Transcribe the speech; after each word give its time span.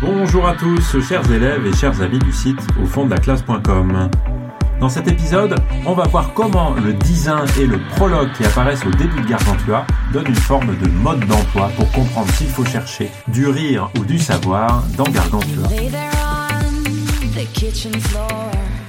Bonjour 0.00 0.46
à 0.46 0.54
tous, 0.54 1.00
chers 1.00 1.28
élèves 1.32 1.66
et 1.66 1.74
chers 1.74 2.00
amis 2.00 2.20
du 2.20 2.32
site 2.32 2.60
au 2.80 2.86
fond 2.86 3.04
de 3.04 3.10
la 3.10 3.18
classe.com. 3.18 4.08
Dans 4.78 4.88
cet 4.88 5.08
épisode, 5.08 5.56
on 5.86 5.92
va 5.94 6.04
voir 6.04 6.32
comment 6.34 6.70
le 6.74 6.92
design 6.92 7.46
et 7.58 7.66
le 7.66 7.80
prologue 7.96 8.30
qui 8.36 8.44
apparaissent 8.44 8.86
au 8.86 8.90
début 8.90 9.20
de 9.20 9.26
Gargantua 9.28 9.84
donnent 10.12 10.28
une 10.28 10.36
forme 10.36 10.78
de 10.78 10.88
mode 10.88 11.26
d'emploi 11.26 11.72
pour 11.76 11.90
comprendre 11.90 12.30
s'il 12.34 12.46
faut 12.46 12.64
chercher 12.64 13.10
du 13.26 13.48
rire 13.48 13.90
ou 13.98 14.04
du 14.04 14.20
savoir 14.20 14.84
dans 14.96 15.02
Gargantua. 15.02 15.66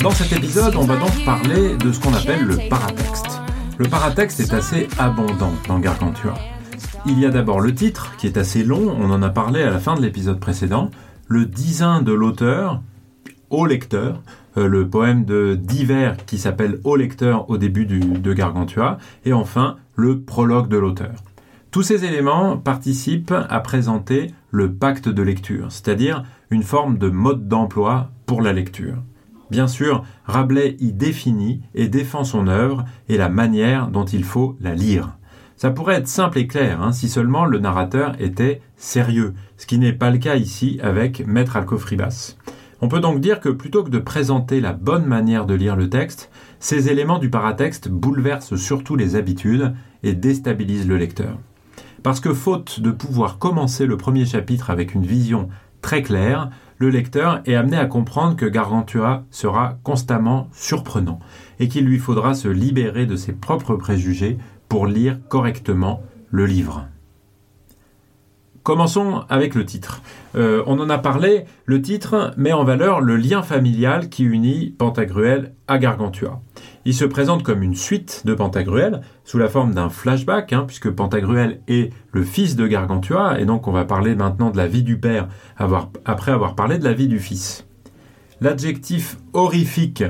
Dans 0.01 0.11
cet 0.11 0.31
épisode, 0.31 0.75
on 0.75 0.85
va 0.85 0.95
donc 0.95 1.25
parler 1.25 1.75
de 1.75 1.91
ce 1.91 1.99
qu'on 1.99 2.13
appelle 2.13 2.43
le 2.43 2.69
paratexte. 2.69 3.41
Le 3.79 3.87
paratexte 3.87 4.39
est 4.41 4.53
assez 4.53 4.87
abondant 4.99 5.53
dans 5.67 5.79
Gargantua. 5.79 6.35
Il 7.05 7.17
y 7.19 7.25
a 7.25 7.29
d'abord 7.29 7.61
le 7.61 7.73
titre, 7.73 8.15
qui 8.17 8.27
est 8.27 8.37
assez 8.37 8.63
long, 8.63 8.95
on 8.99 9.09
en 9.11 9.21
a 9.21 9.29
parlé 9.29 9.61
à 9.61 9.69
la 9.69 9.79
fin 9.79 9.95
de 9.95 10.01
l'épisode 10.01 10.39
précédent, 10.39 10.91
le 11.27 11.45
design 11.45 12.03
de 12.03 12.11
l'auteur 12.11 12.81
au 13.49 13.65
lecteur, 13.65 14.21
euh, 14.57 14.67
le 14.67 14.87
poème 14.87 15.25
de 15.25 15.55
Diver 15.55 16.13
qui 16.27 16.37
s'appelle 16.37 16.79
Au 16.83 16.95
lecteur 16.95 17.49
au 17.49 17.57
début 17.57 17.85
de 17.85 18.33
Gargantua, 18.33 18.97
et 19.25 19.33
enfin 19.33 19.77
le 19.95 20.21
prologue 20.21 20.67
de 20.67 20.77
l'auteur. 20.77 21.23
Tous 21.71 21.83
ces 21.83 22.03
éléments 22.03 22.57
participent 22.57 23.33
à 23.47 23.59
présenter 23.59 24.33
le 24.51 24.73
pacte 24.73 25.07
de 25.07 25.21
lecture, 25.21 25.71
c'est-à-dire 25.71 26.23
une 26.49 26.63
forme 26.63 26.97
de 26.97 27.09
mode 27.09 27.47
d'emploi 27.47 28.09
pour 28.25 28.41
la 28.41 28.53
lecture. 28.53 28.97
Bien 29.51 29.67
sûr, 29.67 30.03
Rabelais 30.25 30.77
y 30.79 30.93
définit 30.93 31.61
et 31.73 31.87
défend 31.87 32.23
son 32.23 32.47
œuvre 32.47 32.85
et 33.07 33.17
la 33.17 33.29
manière 33.29 33.87
dont 33.87 34.05
il 34.05 34.23
faut 34.23 34.57
la 34.59 34.75
lire. 34.75 35.18
Ça 35.59 35.71
pourrait 35.71 35.95
être 35.95 36.07
simple 36.07 36.37
et 36.37 36.47
clair 36.47 36.81
hein, 36.81 36.93
si 36.93 37.09
seulement 37.09 37.43
le 37.43 37.59
narrateur 37.59 38.15
était 38.21 38.61
sérieux, 38.77 39.33
ce 39.57 39.65
qui 39.65 39.77
n'est 39.77 39.91
pas 39.91 40.09
le 40.09 40.17
cas 40.17 40.37
ici 40.37 40.79
avec 40.81 41.27
Maître 41.27 41.57
Alcofribas. 41.57 42.37
On 42.79 42.87
peut 42.87 43.01
donc 43.01 43.19
dire 43.19 43.41
que 43.41 43.49
plutôt 43.49 43.83
que 43.83 43.89
de 43.89 43.99
présenter 43.99 44.61
la 44.61 44.71
bonne 44.71 45.05
manière 45.05 45.45
de 45.45 45.53
lire 45.53 45.75
le 45.75 45.89
texte, 45.89 46.31
ces 46.61 46.87
éléments 46.87 47.19
du 47.19 47.29
paratexte 47.29 47.89
bouleversent 47.89 48.55
surtout 48.55 48.95
les 48.95 49.17
habitudes 49.17 49.73
et 50.01 50.13
déstabilisent 50.13 50.87
le 50.87 50.95
lecteur. 50.95 51.37
Parce 52.03 52.21
que 52.21 52.33
faute 52.33 52.79
de 52.79 52.91
pouvoir 52.91 53.37
commencer 53.37 53.85
le 53.85 53.97
premier 53.97 54.25
chapitre 54.25 54.69
avec 54.69 54.93
une 54.93 55.05
vision 55.05 55.49
très 55.81 56.03
claire, 56.03 56.51
le 56.77 56.89
lecteur 56.89 57.41
est 57.43 57.55
amené 57.55 57.75
à 57.75 57.85
comprendre 57.85 58.37
que 58.37 58.45
Gargantua 58.45 59.25
sera 59.29 59.77
constamment 59.83 60.47
surprenant 60.53 61.19
et 61.59 61.67
qu'il 61.67 61.83
lui 61.83 61.99
faudra 61.99 62.33
se 62.33 62.47
libérer 62.47 63.05
de 63.05 63.17
ses 63.17 63.33
propres 63.33 63.75
préjugés 63.75 64.37
pour 64.69 64.87
lire 64.87 65.19
correctement 65.27 66.01
le 66.29 66.45
livre. 66.45 66.85
Commençons 68.63 69.23
avec 69.29 69.55
le 69.55 69.65
titre. 69.65 70.03
Euh, 70.35 70.61
on 70.67 70.79
en 70.79 70.91
a 70.91 70.99
parlé, 70.99 71.45
le 71.65 71.81
titre 71.81 72.33
met 72.37 72.53
en 72.53 72.63
valeur 72.63 73.01
le 73.01 73.15
lien 73.15 73.41
familial 73.41 74.09
qui 74.09 74.23
unit 74.23 74.75
Pantagruel 74.77 75.53
à 75.67 75.79
Gargantua. 75.79 76.41
Il 76.85 76.93
se 76.93 77.05
présente 77.05 77.41
comme 77.41 77.63
une 77.63 77.75
suite 77.75 78.21
de 78.25 78.35
Pantagruel, 78.35 79.01
sous 79.23 79.39
la 79.39 79.47
forme 79.47 79.73
d'un 79.73 79.89
flashback, 79.89 80.53
hein, 80.53 80.65
puisque 80.67 80.91
Pantagruel 80.91 81.61
est 81.67 81.91
le 82.11 82.23
fils 82.23 82.55
de 82.55 82.67
Gargantua, 82.67 83.39
et 83.39 83.45
donc 83.45 83.67
on 83.67 83.71
va 83.71 83.85
parler 83.85 84.13
maintenant 84.13 84.51
de 84.51 84.57
la 84.57 84.67
vie 84.67 84.83
du 84.83 84.99
père 84.99 85.29
après 85.57 86.31
avoir 86.31 86.53
parlé 86.53 86.77
de 86.77 86.83
la 86.83 86.93
vie 86.93 87.07
du 87.07 87.19
fils. 87.19 87.65
L'adjectif 88.39 89.17
horrifique 89.33 90.03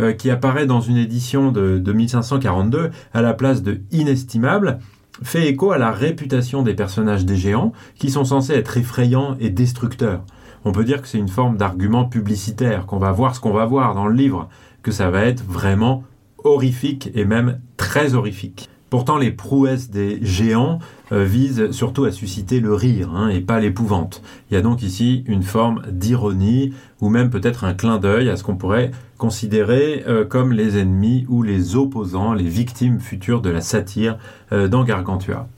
euh, 0.00 0.12
qui 0.12 0.30
apparaît 0.30 0.66
dans 0.66 0.80
une 0.80 0.96
édition 0.96 1.52
de, 1.52 1.78
de 1.78 1.92
1542 1.92 2.90
à 3.12 3.22
la 3.22 3.34
place 3.34 3.62
de 3.62 3.80
inestimable, 3.90 4.78
fait 5.22 5.48
écho 5.48 5.72
à 5.72 5.78
la 5.78 5.92
réputation 5.92 6.62
des 6.62 6.74
personnages 6.74 7.24
des 7.24 7.36
géants 7.36 7.72
qui 7.98 8.10
sont 8.10 8.24
censés 8.24 8.54
être 8.54 8.76
effrayants 8.76 9.36
et 9.38 9.50
destructeurs. 9.50 10.24
On 10.64 10.72
peut 10.72 10.84
dire 10.84 11.02
que 11.02 11.08
c'est 11.08 11.18
une 11.18 11.28
forme 11.28 11.56
d'argument 11.56 12.06
publicitaire, 12.06 12.86
qu'on 12.86 12.98
va 12.98 13.12
voir 13.12 13.34
ce 13.34 13.40
qu'on 13.40 13.52
va 13.52 13.66
voir 13.66 13.94
dans 13.94 14.06
le 14.06 14.14
livre, 14.14 14.48
que 14.82 14.90
ça 14.90 15.10
va 15.10 15.24
être 15.24 15.44
vraiment 15.44 16.04
horrifique 16.42 17.10
et 17.14 17.24
même 17.24 17.60
très 17.76 18.14
horrifique. 18.14 18.70
Pourtant, 18.94 19.18
les 19.18 19.32
prouesses 19.32 19.90
des 19.90 20.20
géants 20.22 20.78
euh, 21.10 21.24
visent 21.24 21.72
surtout 21.72 22.04
à 22.04 22.12
susciter 22.12 22.60
le 22.60 22.74
rire 22.74 23.10
hein, 23.12 23.28
et 23.28 23.40
pas 23.40 23.58
l'épouvante. 23.58 24.22
Il 24.48 24.54
y 24.54 24.56
a 24.56 24.60
donc 24.60 24.84
ici 24.84 25.24
une 25.26 25.42
forme 25.42 25.82
d'ironie 25.90 26.72
ou 27.00 27.08
même 27.08 27.28
peut-être 27.28 27.64
un 27.64 27.74
clin 27.74 27.98
d'œil 27.98 28.30
à 28.30 28.36
ce 28.36 28.44
qu'on 28.44 28.54
pourrait 28.54 28.92
considérer 29.18 30.04
euh, 30.06 30.24
comme 30.24 30.52
les 30.52 30.78
ennemis 30.78 31.26
ou 31.28 31.42
les 31.42 31.74
opposants, 31.74 32.34
les 32.34 32.48
victimes 32.48 33.00
futures 33.00 33.42
de 33.42 33.50
la 33.50 33.62
satire 33.62 34.16
euh, 34.52 34.68
dans 34.68 34.84
Gargantua. 34.84 35.48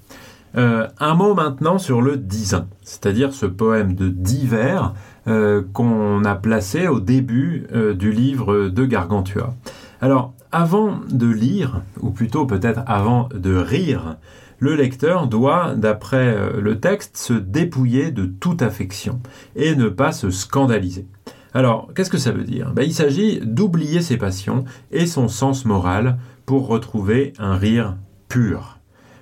un 0.54 1.14
mot 1.14 1.34
maintenant 1.34 1.76
sur 1.76 2.00
le 2.00 2.16
Disin, 2.16 2.68
c'est-à-dire 2.84 3.34
ce 3.34 3.44
poème 3.44 3.94
de 3.94 4.08
divers 4.08 4.94
qu'on 5.74 6.24
a 6.24 6.34
placé 6.36 6.88
au 6.88 7.00
début 7.00 7.66
du 7.98 8.12
livre 8.12 8.68
de 8.68 8.86
Gargantua. 8.86 9.52
Alors, 10.00 10.32
avant 10.52 11.00
de 11.10 11.26
lire, 11.26 11.82
ou 12.00 12.10
plutôt 12.10 12.46
peut-être 12.46 12.82
avant 12.86 13.28
de 13.34 13.54
rire, 13.54 14.16
le 14.58 14.74
lecteur 14.74 15.26
doit, 15.26 15.74
d'après 15.74 16.34
euh, 16.34 16.60
le 16.60 16.80
texte, 16.80 17.16
se 17.16 17.34
dépouiller 17.34 18.10
de 18.10 18.24
toute 18.24 18.62
affection 18.62 19.20
et 19.54 19.74
ne 19.74 19.88
pas 19.88 20.12
se 20.12 20.30
scandaliser. 20.30 21.06
Alors, 21.52 21.90
qu'est-ce 21.94 22.10
que 22.10 22.18
ça 22.18 22.32
veut 22.32 22.44
dire? 22.44 22.72
Ben, 22.72 22.82
Il 22.82 22.94
s'agit 22.94 23.40
d'oublier 23.40 24.00
ses 24.02 24.16
passions 24.16 24.64
et 24.90 25.06
son 25.06 25.28
sens 25.28 25.64
moral 25.64 26.18
pour 26.46 26.68
retrouver 26.68 27.32
un 27.38 27.56
rire 27.56 27.96
pur. 28.28 28.78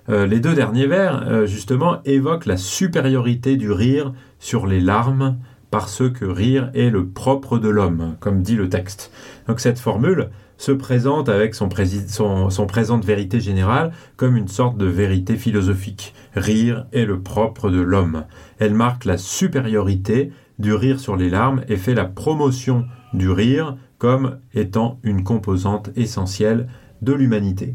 Euh, 0.08 0.26
les 0.26 0.40
deux 0.40 0.54
derniers 0.54 0.86
vers, 0.86 1.26
euh, 1.26 1.46
justement, 1.46 2.00
évoquent 2.04 2.46
la 2.46 2.56
supériorité 2.56 3.56
du 3.56 3.70
rire 3.70 4.12
sur 4.38 4.66
les 4.66 4.80
larmes, 4.80 5.38
parce 5.74 6.08
que 6.08 6.24
rire 6.24 6.70
est 6.74 6.88
le 6.88 7.04
propre 7.04 7.58
de 7.58 7.68
l'homme, 7.68 8.14
comme 8.20 8.42
dit 8.42 8.54
le 8.54 8.68
texte. 8.68 9.10
Donc 9.48 9.58
cette 9.58 9.80
formule, 9.80 10.28
se 10.56 10.70
présente 10.70 11.28
avec 11.28 11.56
son, 11.56 11.68
son, 12.48 12.66
présent 12.68 12.96
de 12.96 13.04
vérité 13.04 13.40
générale 13.40 13.90
comme 14.16 14.36
une 14.36 14.46
sorte 14.46 14.78
de 14.78 14.86
vérité 14.86 15.36
philosophique. 15.36 16.14
Rire 16.36 16.86
est 16.92 17.04
le 17.04 17.18
propre 17.18 17.70
de 17.70 17.80
l'homme. 17.80 18.22
Elle 18.60 18.74
marque 18.74 19.04
la 19.04 19.18
supériorité 19.18 20.30
du 20.60 20.72
rire 20.72 21.00
sur 21.00 21.16
les 21.16 21.28
larmes 21.28 21.64
et 21.68 21.76
fait 21.76 21.94
la 21.94 22.04
promotion 22.04 22.84
du 23.12 23.28
rire 23.28 23.76
comme 23.98 24.38
étant 24.54 25.00
une 25.02 25.24
composante 25.24 25.90
essentielle 25.96 26.68
de 27.02 27.14
l'humanité. 27.14 27.74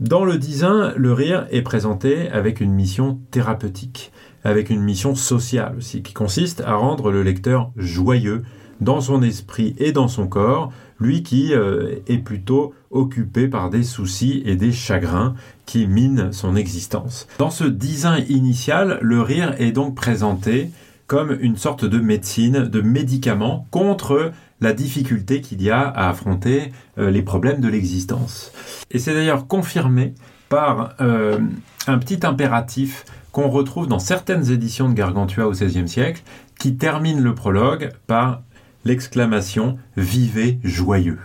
Dans 0.00 0.24
le 0.24 0.38
design, 0.38 0.94
le 0.96 1.12
rire 1.12 1.46
est 1.50 1.60
présenté 1.60 2.30
avec 2.30 2.62
une 2.62 2.72
mission 2.72 3.20
thérapeutique, 3.30 4.12
avec 4.44 4.70
une 4.70 4.80
mission 4.80 5.14
sociale 5.14 5.74
aussi, 5.76 6.02
qui 6.02 6.14
consiste 6.14 6.62
à 6.62 6.72
rendre 6.72 7.10
le 7.10 7.22
lecteur 7.22 7.70
joyeux 7.76 8.40
dans 8.80 9.02
son 9.02 9.20
esprit 9.22 9.74
et 9.76 9.92
dans 9.92 10.08
son 10.08 10.26
corps, 10.26 10.72
lui 11.00 11.22
qui 11.22 11.52
euh, 11.52 11.96
est 12.06 12.16
plutôt 12.16 12.72
occupé 12.90 13.46
par 13.46 13.68
des 13.68 13.82
soucis 13.82 14.42
et 14.46 14.56
des 14.56 14.72
chagrins 14.72 15.34
qui 15.66 15.86
minent 15.86 16.32
son 16.32 16.56
existence. 16.56 17.28
Dans 17.36 17.50
ce 17.50 17.64
design 17.64 18.24
initial, 18.30 19.00
le 19.02 19.20
rire 19.20 19.54
est 19.58 19.72
donc 19.72 19.94
présenté 19.94 20.70
comme 21.08 21.36
une 21.42 21.56
sorte 21.58 21.84
de 21.84 21.98
médecine, 21.98 22.68
de 22.68 22.80
médicament 22.80 23.66
contre 23.70 24.32
la 24.60 24.72
difficulté 24.72 25.40
qu'il 25.40 25.62
y 25.62 25.70
a 25.70 25.80
à 25.80 26.08
affronter 26.08 26.72
euh, 26.98 27.10
les 27.10 27.22
problèmes 27.22 27.60
de 27.60 27.68
l'existence. 27.68 28.52
Et 28.90 28.98
c'est 28.98 29.14
d'ailleurs 29.14 29.46
confirmé 29.46 30.14
par 30.48 30.94
euh, 31.00 31.38
un 31.86 31.98
petit 31.98 32.26
impératif 32.26 33.04
qu'on 33.32 33.48
retrouve 33.48 33.86
dans 33.86 34.00
certaines 34.00 34.50
éditions 34.50 34.88
de 34.88 34.94
Gargantua 34.94 35.46
au 35.46 35.52
XVIe 35.52 35.88
siècle, 35.88 36.22
qui 36.58 36.76
termine 36.76 37.20
le 37.20 37.34
prologue 37.34 37.90
par 38.06 38.42
l'exclamation 38.84 39.78
Vivez 39.96 40.58
joyeux. 40.64 41.18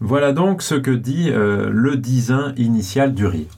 Voilà 0.00 0.32
donc 0.32 0.60
ce 0.60 0.74
que 0.74 0.90
dit 0.90 1.30
euh, 1.30 1.70
le 1.72 1.96
design 1.96 2.52
initial 2.58 3.14
du 3.14 3.26
rire. 3.26 3.48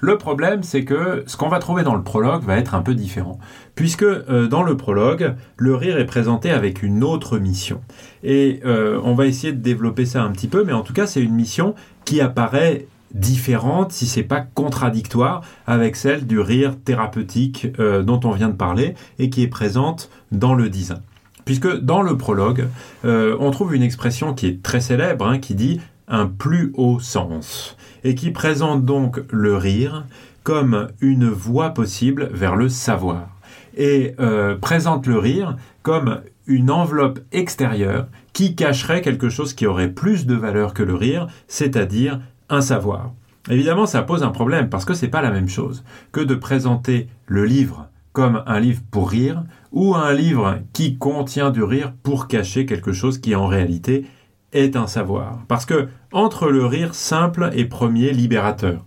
Le 0.00 0.18
problème, 0.18 0.62
c'est 0.64 0.84
que 0.84 1.22
ce 1.26 1.36
qu'on 1.36 1.48
va 1.48 1.60
trouver 1.60 1.82
dans 1.82 1.94
le 1.94 2.02
prologue 2.02 2.42
va 2.42 2.58
être 2.58 2.74
un 2.74 2.82
peu 2.82 2.94
différent, 2.94 3.38
puisque 3.74 4.04
dans 4.04 4.62
le 4.62 4.76
prologue, 4.76 5.34
le 5.56 5.74
rire 5.74 5.98
est 5.98 6.04
présenté 6.04 6.50
avec 6.50 6.82
une 6.82 7.02
autre 7.02 7.38
mission. 7.38 7.80
Et 8.24 8.60
euh, 8.64 8.98
on 9.04 9.14
va 9.14 9.26
essayer 9.26 9.52
de 9.52 9.60
développer 9.60 10.06
ça 10.06 10.22
un 10.22 10.32
petit 10.32 10.48
peu, 10.48 10.64
mais 10.64 10.72
en 10.72 10.82
tout 10.82 10.94
cas, 10.94 11.06
c'est 11.06 11.20
une 11.20 11.34
mission 11.34 11.74
qui 12.06 12.22
apparaît 12.22 12.86
différente, 13.12 13.92
si 13.92 14.06
c'est 14.06 14.24
pas 14.24 14.40
contradictoire 14.40 15.42
avec 15.66 15.94
celle 15.94 16.26
du 16.26 16.40
rire 16.40 16.74
thérapeutique 16.84 17.68
euh, 17.78 18.02
dont 18.02 18.18
on 18.24 18.32
vient 18.32 18.48
de 18.48 18.56
parler 18.56 18.94
et 19.18 19.30
qui 19.30 19.42
est 19.42 19.48
présente 19.48 20.10
dans 20.32 20.54
le 20.54 20.68
design. 20.70 21.02
Puisque 21.44 21.70
dans 21.80 22.00
le 22.00 22.16
prologue, 22.16 22.66
euh, 23.04 23.36
on 23.38 23.50
trouve 23.50 23.74
une 23.74 23.82
expression 23.82 24.32
qui 24.32 24.46
est 24.46 24.62
très 24.62 24.80
célèbre, 24.80 25.26
hein, 25.26 25.38
qui 25.38 25.54
dit 25.54 25.80
un 26.08 26.26
plus 26.26 26.72
haut 26.76 26.98
sens, 26.98 27.76
et 28.02 28.14
qui 28.14 28.30
présente 28.30 28.84
donc 28.84 29.20
le 29.30 29.56
rire 29.56 30.06
comme 30.42 30.88
une 31.00 31.28
voie 31.28 31.70
possible 31.70 32.30
vers 32.32 32.56
le 32.56 32.68
savoir, 32.68 33.28
et 33.76 34.14
présente 34.60 35.06
le 35.06 35.18
rire 35.18 35.56
comme 35.82 36.20
une 36.46 36.70
enveloppe 36.70 37.20
extérieure 37.32 38.08
qui 38.32 38.54
cacherait 38.54 39.02
quelque 39.02 39.28
chose 39.28 39.54
qui 39.54 39.66
aurait 39.66 39.92
plus 39.92 40.26
de 40.26 40.34
valeur 40.34 40.74
que 40.74 40.82
le 40.82 40.94
rire, 40.94 41.26
c'est-à-dire 41.48 42.20
un 42.48 42.60
savoir. 42.60 43.12
Évidemment, 43.50 43.86
ça 43.86 44.02
pose 44.02 44.22
un 44.22 44.30
problème 44.30 44.68
parce 44.70 44.84
que 44.84 44.94
c'est 44.94 45.08
pas 45.08 45.22
la 45.22 45.30
même 45.30 45.48
chose 45.48 45.84
que 46.12 46.20
de 46.20 46.34
présenter 46.34 47.08
le 47.26 47.44
livre 47.44 47.88
comme 48.12 48.42
un 48.46 48.60
livre 48.60 48.80
pour 48.90 49.10
rire 49.10 49.42
ou 49.72 49.94
un 49.94 50.12
livre 50.12 50.60
qui 50.72 50.96
contient 50.96 51.50
du 51.50 51.62
rire 51.62 51.92
pour 52.02 52.28
cacher 52.28 52.64
quelque 52.64 52.92
chose 52.92 53.18
qui 53.18 53.34
en 53.34 53.46
réalité 53.46 54.06
est 54.52 54.76
un 54.76 54.86
savoir. 54.86 55.40
Parce 55.48 55.66
que 55.66 55.88
entre 56.12 56.48
le 56.48 56.64
rire 56.64 56.94
simple 56.94 57.50
et 57.54 57.64
premier 57.64 58.12
libérateur 58.12 58.84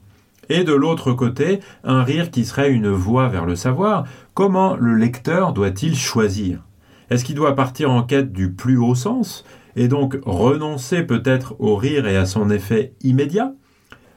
et 0.50 0.64
de 0.64 0.74
l'autre 0.74 1.12
côté 1.12 1.60
un 1.84 2.04
rire 2.04 2.32
qui 2.32 2.46
serait 2.46 2.72
une 2.72 2.90
voie 2.90 3.28
vers 3.28 3.46
le 3.46 3.56
savoir, 3.56 4.06
comment 4.34 4.76
le 4.76 4.96
lecteur 4.96 5.54
doit-il 5.54 5.96
choisir? 5.96 6.67
Est-ce 7.10 7.24
qu'il 7.24 7.36
doit 7.36 7.56
partir 7.56 7.90
en 7.90 8.04
quête 8.04 8.34
du 8.34 8.52
plus 8.52 8.78
haut 8.78 8.96
sens 8.96 9.46
et 9.78 9.88
donc 9.88 10.18
renoncer 10.26 11.04
peut-être 11.04 11.56
au 11.60 11.78
rire 11.78 12.06
et 12.06 12.18
à 12.18 12.26
son 12.26 12.50
effet 12.50 12.94
immédiat? 13.02 13.54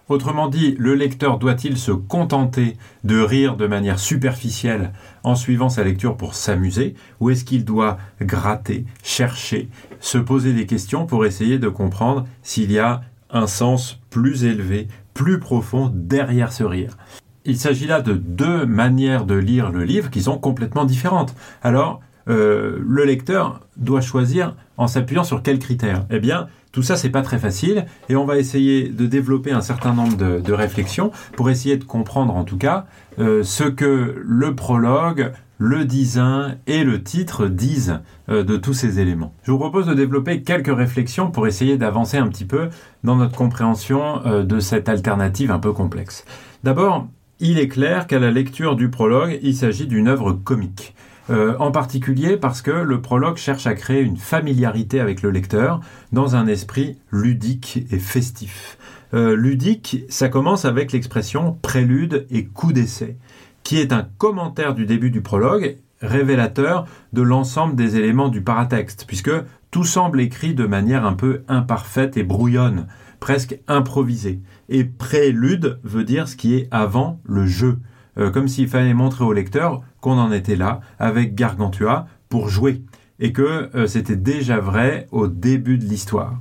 Autrement 0.09 0.49
dit, 0.49 0.75
le 0.77 0.97
lecteur 0.97 1.39
doit-il 1.39 1.79
se 1.79 1.93
contenter 1.93 2.77
de 3.05 3.21
rire 3.21 3.57
de 3.57 3.69
manière 3.69 4.01
superficielle 4.01 4.93
en 5.23 5.37
suivant 5.37 5.69
sa 5.69 5.85
lecture 5.85 6.17
pour 6.17 6.35
s'amuser, 6.35 6.97
ou 7.21 7.31
est-ce 7.31 7.45
qu'il 7.45 7.65
doit 7.65 7.97
gratter, 8.21 8.87
chercher, 9.05 9.69
se 10.01 10.19
poser 10.19 10.53
des 10.53 10.67
questions 10.67 11.07
pour 11.07 11.27
essayer 11.27 11.61
de 11.61 11.69
comprendre 11.69 12.27
s'il 12.43 12.73
y 12.73 12.81
a 12.81 13.03
un 13.31 13.47
sens 13.47 14.01
plus 14.11 14.43
élevé, 14.43 14.89
plus 15.15 15.39
profond 15.39 15.93
derrière 15.95 16.53
ce 16.53 16.65
rire? 16.65 16.99
Il 17.45 17.57
s'agit 17.57 17.87
là 17.87 18.01
de 18.01 18.15
deux 18.15 18.67
manières 18.67 19.27
de 19.27 19.37
lire 19.37 19.71
le 19.71 19.85
livre 19.85 20.11
qui 20.11 20.23
sont 20.23 20.39
complètement 20.39 20.85
différentes. 20.85 21.37
Alors, 21.63 22.01
euh, 22.31 22.79
le 22.87 23.05
lecteur 23.05 23.61
doit 23.77 24.01
choisir 24.01 24.55
en 24.77 24.87
s'appuyant 24.87 25.25
sur 25.25 25.43
quels 25.43 25.59
critères 25.59 26.07
Eh 26.11 26.21
bien, 26.21 26.47
tout 26.73 26.83
ça, 26.83 26.97
c'est 26.97 27.11
pas 27.11 27.23
très 27.23 27.39
facile 27.39 27.87
et 28.09 28.15
on 28.17 28.25
va 28.25 28.39
essayer 28.39 28.89
de 28.89 29.07
développer 29.07 29.51
un 29.51 29.61
certain 29.61 29.93
nombre 29.93 30.17
de, 30.17 30.53
réflexions 30.53 31.11
pour 31.37 31.51
essayer 31.51 31.77
de 31.77 31.85
comprendre 31.85 32.35
en 32.37 32.45
tout 32.45 32.57
cas 32.57 32.87
euh, 33.19 33.43
ce 33.43 33.65
que 33.65 34.23
le 34.25 34.55
prologue, 34.55 35.33
le 35.59 35.85
design 35.85 36.59
et 36.67 36.85
le 36.85 37.03
titre 37.03 37.49
disent 37.49 38.01
euh, 38.29 38.45
de 38.45 38.57
tous 38.57 38.75
ces 38.75 39.01
éléments. 39.01 39.35
Je 39.43 39.51
vous 39.51 39.59
propose 39.59 39.87
de 39.87 39.95
développer 39.95 40.43
quelques 40.43 40.75
réflexions 40.75 41.31
pour 41.31 41.49
essayer 41.49 41.77
d'avancer 41.77 42.17
un 42.17 42.29
petit 42.29 42.45
peu 42.45 42.69
dans 43.03 43.17
notre 43.17 43.37
compréhension 43.37 44.23
de 44.25 44.61
cette 44.61 44.89
alternative 44.89 45.51
un 45.51 45.59
peu 45.59 45.73
complexe. 45.73 46.25
D'abord, 46.63 47.09
il 47.41 47.59
est 47.59 47.69
clair 47.69 48.07
qu'à 48.07 48.19
la 48.19 48.31
lecture 48.31 48.77
du 48.77 48.91
prologue, 48.91 49.39
il 49.43 49.57
s'agit 49.57 49.87
d'une 49.87 50.09
œuvre 50.09 50.33
comique. 50.33 50.95
Euh, 51.29 51.55
en 51.59 51.71
particulier 51.71 52.37
parce 52.37 52.63
que 52.63 52.71
le 52.71 53.01
prologue 53.03 53.37
cherche 53.37 53.67
à 53.67 53.75
créer 53.75 54.01
une 54.01 54.17
familiarité 54.17 55.01
avec 55.01 55.23
le 55.23 55.31
lecteur 55.31 55.81
dans 56.13 56.35
un 56.35 56.47
esprit 56.47 56.99
ludique 57.13 57.87
et 57.93 57.99
festif. 57.99 58.79
Euh, 59.13 59.37
ludique, 59.37 60.05
ça 60.09 60.29
commence 60.29 60.65
avec 60.65 60.93
l'expression 60.93 61.59
prélude 61.63 62.27
et 62.31 62.47
coup 62.47 62.73
d'essai, 62.73 63.17
qui 63.63 63.79
est 63.79 63.93
un 63.93 64.09
commentaire 64.19 64.75
du 64.75 64.87
début 64.87 65.11
du 65.11 65.21
prologue 65.21 65.77
révélateur 66.01 66.87
de 67.13 67.23
l'ensemble 67.23 67.77
des 67.77 67.97
éléments 67.97 68.29
du 68.29 68.43
paratexte, 68.43 69.05
puisque 69.07 69.33
tout 69.71 69.85
semble 69.85 70.21
écrit 70.21 70.55
de 70.55 70.67
manière 70.67 71.05
un 71.05 71.13
peu 71.13 71.43
imparfaite 71.49 72.17
et 72.17 72.23
brouillonne, 72.23 72.87
presque 73.21 73.59
improvisée. 73.69 74.41
Et 74.69 74.85
prélude 74.85 75.79
veut 75.85 76.05
dire 76.05 76.27
ce 76.27 76.37
qui 76.37 76.55
est 76.55 76.69
avant 76.71 77.21
le 77.25 77.47
jeu. 77.47 77.79
Euh, 78.21 78.31
comme 78.31 78.49
s'il 78.49 78.69
fallait 78.69 78.95
montrer 78.95 79.25
au 79.25 79.33
lecteur 79.33 79.81
qu'on 80.01 80.19
en 80.19 80.31
était 80.33 80.57
là 80.57 80.81
avec 80.99 81.35
Gargantua 81.35 82.07
pour 82.29 82.49
jouer, 82.49 82.83
et 83.19 83.33
que 83.33 83.71
euh, 83.75 83.87
c'était 83.87 84.17
déjà 84.17 84.61
vrai 84.61 85.07
au 85.11 85.27
début 85.27 85.79
de 85.79 85.85
l'histoire. 85.85 86.39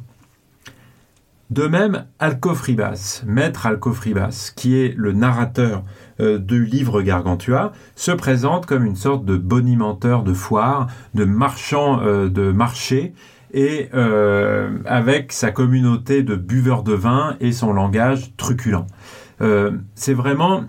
De 1.50 1.66
même, 1.66 2.06
Alcofribas, 2.20 3.24
maître 3.26 3.66
Alcofribas, 3.66 4.52
qui 4.56 4.78
est 4.78 4.94
le 4.96 5.14
narrateur 5.14 5.84
euh, 6.20 6.38
du 6.38 6.64
livre 6.66 7.02
Gargantua, 7.02 7.72
se 7.96 8.12
présente 8.12 8.68
comme 8.68 8.86
une 8.86 8.96
sorte 8.96 9.25
de 9.25 9.36
bonimenteur 9.36 10.24
de 10.24 10.34
foire, 10.34 10.88
de 11.16 11.25
marchand 11.25 11.98
de 12.04 12.52
marché, 12.52 13.14
et 13.52 13.90
avec 14.86 15.32
sa 15.32 15.50
communauté 15.50 16.22
de 16.22 16.36
buveurs 16.36 16.84
de 16.84 16.94
vin 16.94 17.36
et 17.40 17.52
son 17.52 17.74
langage 17.74 18.32
truculent. 18.38 18.86
c'est 19.96 20.14
vraiment 20.14 20.66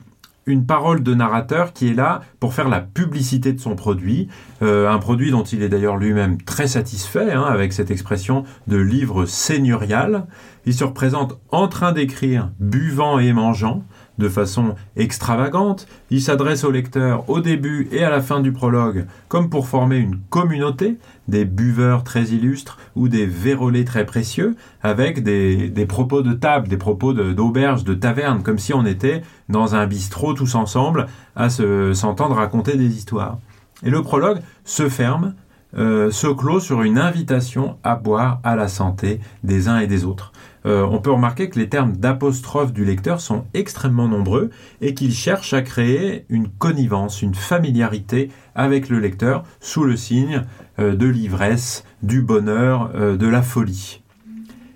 une 0.51 0.67
parole 0.67 1.03
de 1.03 1.15
narrateur 1.15 1.73
qui 1.73 1.89
est 1.89 1.95
là 1.95 2.21
pour 2.39 2.55
faire 2.55 2.69
la 2.69 2.81
publicité 2.81 3.53
de 3.53 3.61
son 3.61 3.77
produit, 3.77 4.29
euh, 4.63 4.91
un 4.91 4.99
produit 4.99 5.31
dont 5.31 5.45
il 5.45 5.63
est 5.63 5.69
d'ailleurs 5.69 5.97
lui-même 5.97 6.41
très 6.43 6.67
satisfait, 6.67 7.33
hein, 7.33 7.45
avec 7.45 7.73
cette 7.73 7.91
expression 7.91 8.45
de 8.67 8.77
livre 8.77 9.27
seigneurial. 9.27 10.27
Il 10.67 10.75
se 10.75 10.85
représente 10.85 11.41
en 11.51 11.69
train 11.69 11.93
d'écrire, 11.93 12.51
buvant 12.59 13.19
et 13.19 13.33
mangeant, 13.33 13.85
de 14.21 14.29
façon 14.29 14.77
extravagante. 14.97 15.89
Il 16.11 16.23
s'adresse 16.23 16.63
au 16.63 16.71
lecteur 16.71 17.29
au 17.29 17.41
début 17.41 17.89
et 17.91 18.05
à 18.05 18.11
la 18.11 18.21
fin 18.21 18.39
du 18.39 18.53
prologue, 18.53 19.07
comme 19.27 19.51
pour 19.51 19.67
former 19.67 19.97
une 19.97 20.21
communauté, 20.31 20.99
des 21.27 21.45
buveurs 21.45 22.05
très 22.05 22.27
illustres 22.27 22.79
ou 22.95 23.09
des 23.09 23.27
vérolés 23.27 23.85
très 23.85 24.07
précieux, 24.07 24.55
avec 24.83 25.25
des, 25.25 25.87
propos 25.89 26.23
de 26.23 26.35
table, 26.35 26.69
des 26.69 26.77
propos 26.77 27.13
d'auberge, 27.13 27.83
de, 27.83 27.95
taverne, 27.95 28.45
comme 28.45 28.59
si 28.59 28.73
on 28.73 28.87
était 28.87 29.23
dans 29.49 29.75
un 29.75 29.87
bistrot 29.87 30.35
tous 30.35 30.55
ensemble 30.55 31.07
à 31.35 31.49
s'entendre 31.51 32.37
raconter 32.37 32.77
des 32.77 32.97
histoires. 32.97 33.39
Et 33.83 33.91
le 33.91 34.03
prologue 34.03 34.41
se 34.65 34.89
ferme, 34.89 35.35
euh, 35.77 36.11
se 36.11 36.27
clôt 36.27 36.61
sur 36.61 36.83
une 36.83 36.99
invitation 36.99 37.77
à 37.83 37.95
boire 37.95 38.41
à 38.45 38.57
la 38.57 38.69
santé 38.69 39.21
des 39.45 39.69
uns 39.69 39.79
et 39.79 39.87
des 39.87 40.05
autres. 40.05 40.33
Euh, 40.67 40.87
on 40.91 40.99
peut 40.99 41.11
remarquer 41.11 41.49
que 41.49 41.59
les 41.59 41.69
termes 41.69 41.97
d'apostrophe 41.97 42.73
du 42.73 42.85
lecteur 42.85 43.21
sont 43.21 43.45
extrêmement 43.55 44.09
nombreux 44.09 44.51
et 44.81 44.95
qu'il 44.95 45.13
cherche 45.13 45.55
à 45.55 45.63
créer 45.63 46.27
une 46.29 46.49
connivence, 46.49 47.23
une 47.23 47.35
familiarité 47.35 48.31
avec 48.55 48.89
le 48.89 48.99
lecteur 48.99 49.45
sous 49.61 49.85
le 49.85 49.97
signe 49.97 50.45
euh, 50.79 50.95
de 50.95 51.07
l'ivresse, 51.07 51.85
du 52.03 52.23
bonheur, 52.23 52.91
euh, 52.95 53.17
de 53.17 53.27
la 53.27 53.43
folie. 53.43 54.03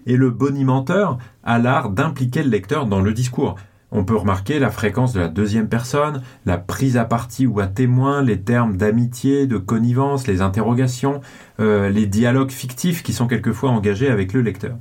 Et 0.06 0.16
le 0.16 0.30
bonimenteur 0.30 1.18
a 1.42 1.58
l'art 1.58 1.90
d'impliquer 1.90 2.42
le 2.42 2.50
lecteur 2.50 2.87
dans 2.87 3.00
le 3.00 3.12
discours. 3.12 3.56
On 3.90 4.04
peut 4.04 4.16
remarquer 4.16 4.58
la 4.58 4.70
fréquence 4.70 5.12
de 5.12 5.20
la 5.20 5.28
deuxième 5.28 5.68
personne, 5.68 6.23
la 6.47 6.58
prise 6.58 6.97
à 6.97 7.04
partie 7.04 7.47
ou 7.47 7.61
à 7.61 7.68
témoin, 7.68 8.23
les 8.23 8.40
termes 8.40 8.76
d'amitié, 8.76 9.47
de 9.47 9.56
connivence, 9.56 10.26
les 10.26 10.42
interrogations, 10.42 11.20
les 11.61 12.06
dialogues 12.06 12.50
fictifs 12.50 13.04
qui 13.04 13.12
sont 13.12 13.28
quelquefois 13.28 13.70
engagés 13.70 14.11
avec 14.11 14.32
le 14.32 14.42
lecteur. 14.42 14.78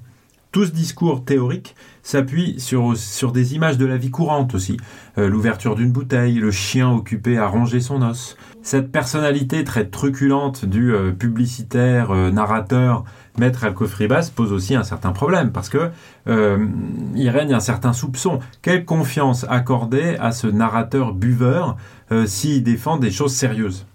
Tout 0.53 0.65
ce 0.65 0.71
discours 0.71 1.25
théorique 1.25 1.75
s'appuie 2.03 2.59
sur, 2.59 2.93
des 3.31 3.55
images 3.55 3.79
de 3.79 3.87
la 3.87 3.97
vie 3.97 4.11
courante 4.11 4.53
aussi. 4.53 4.77
Euh, 5.17 5.27
l'ouverture 5.27 5.73
d'une 5.73 5.91
bouteille, 5.91 6.35
le 6.35 6.51
chien 6.51 6.91
occupé 6.91 7.39
à 7.39 7.47
ronger 7.47 7.79
son 7.79 8.03
os. 8.03 8.37
Cette 8.61 8.91
personnalité 8.91 9.63
très 9.63 9.87
truculente 9.87 10.63
du 10.63 10.93
euh, 10.93 11.11
publicitaire, 11.11 12.11
euh, 12.11 12.29
narrateur, 12.29 13.03
maître 13.39 13.63
Alcofribas 13.63 14.29
pose 14.35 14.53
aussi 14.53 14.75
un 14.75 14.83
certain 14.83 15.11
problème 15.11 15.51
parce 15.51 15.69
que 15.69 15.89
il 16.27 17.29
règne 17.29 17.55
un 17.55 17.59
certain 17.59 17.91
soupçon. 17.91 18.37
Quelle 18.61 18.85
confiance 18.85 19.47
accorder 19.49 20.17
à 20.19 20.31
ce 20.31 20.45
narrateur 20.45 21.15
buveur 21.15 21.77
s'il 22.27 22.61
défend 22.61 22.97
des 22.97 23.09
choses 23.09 23.33
sérieuses? 23.33 23.87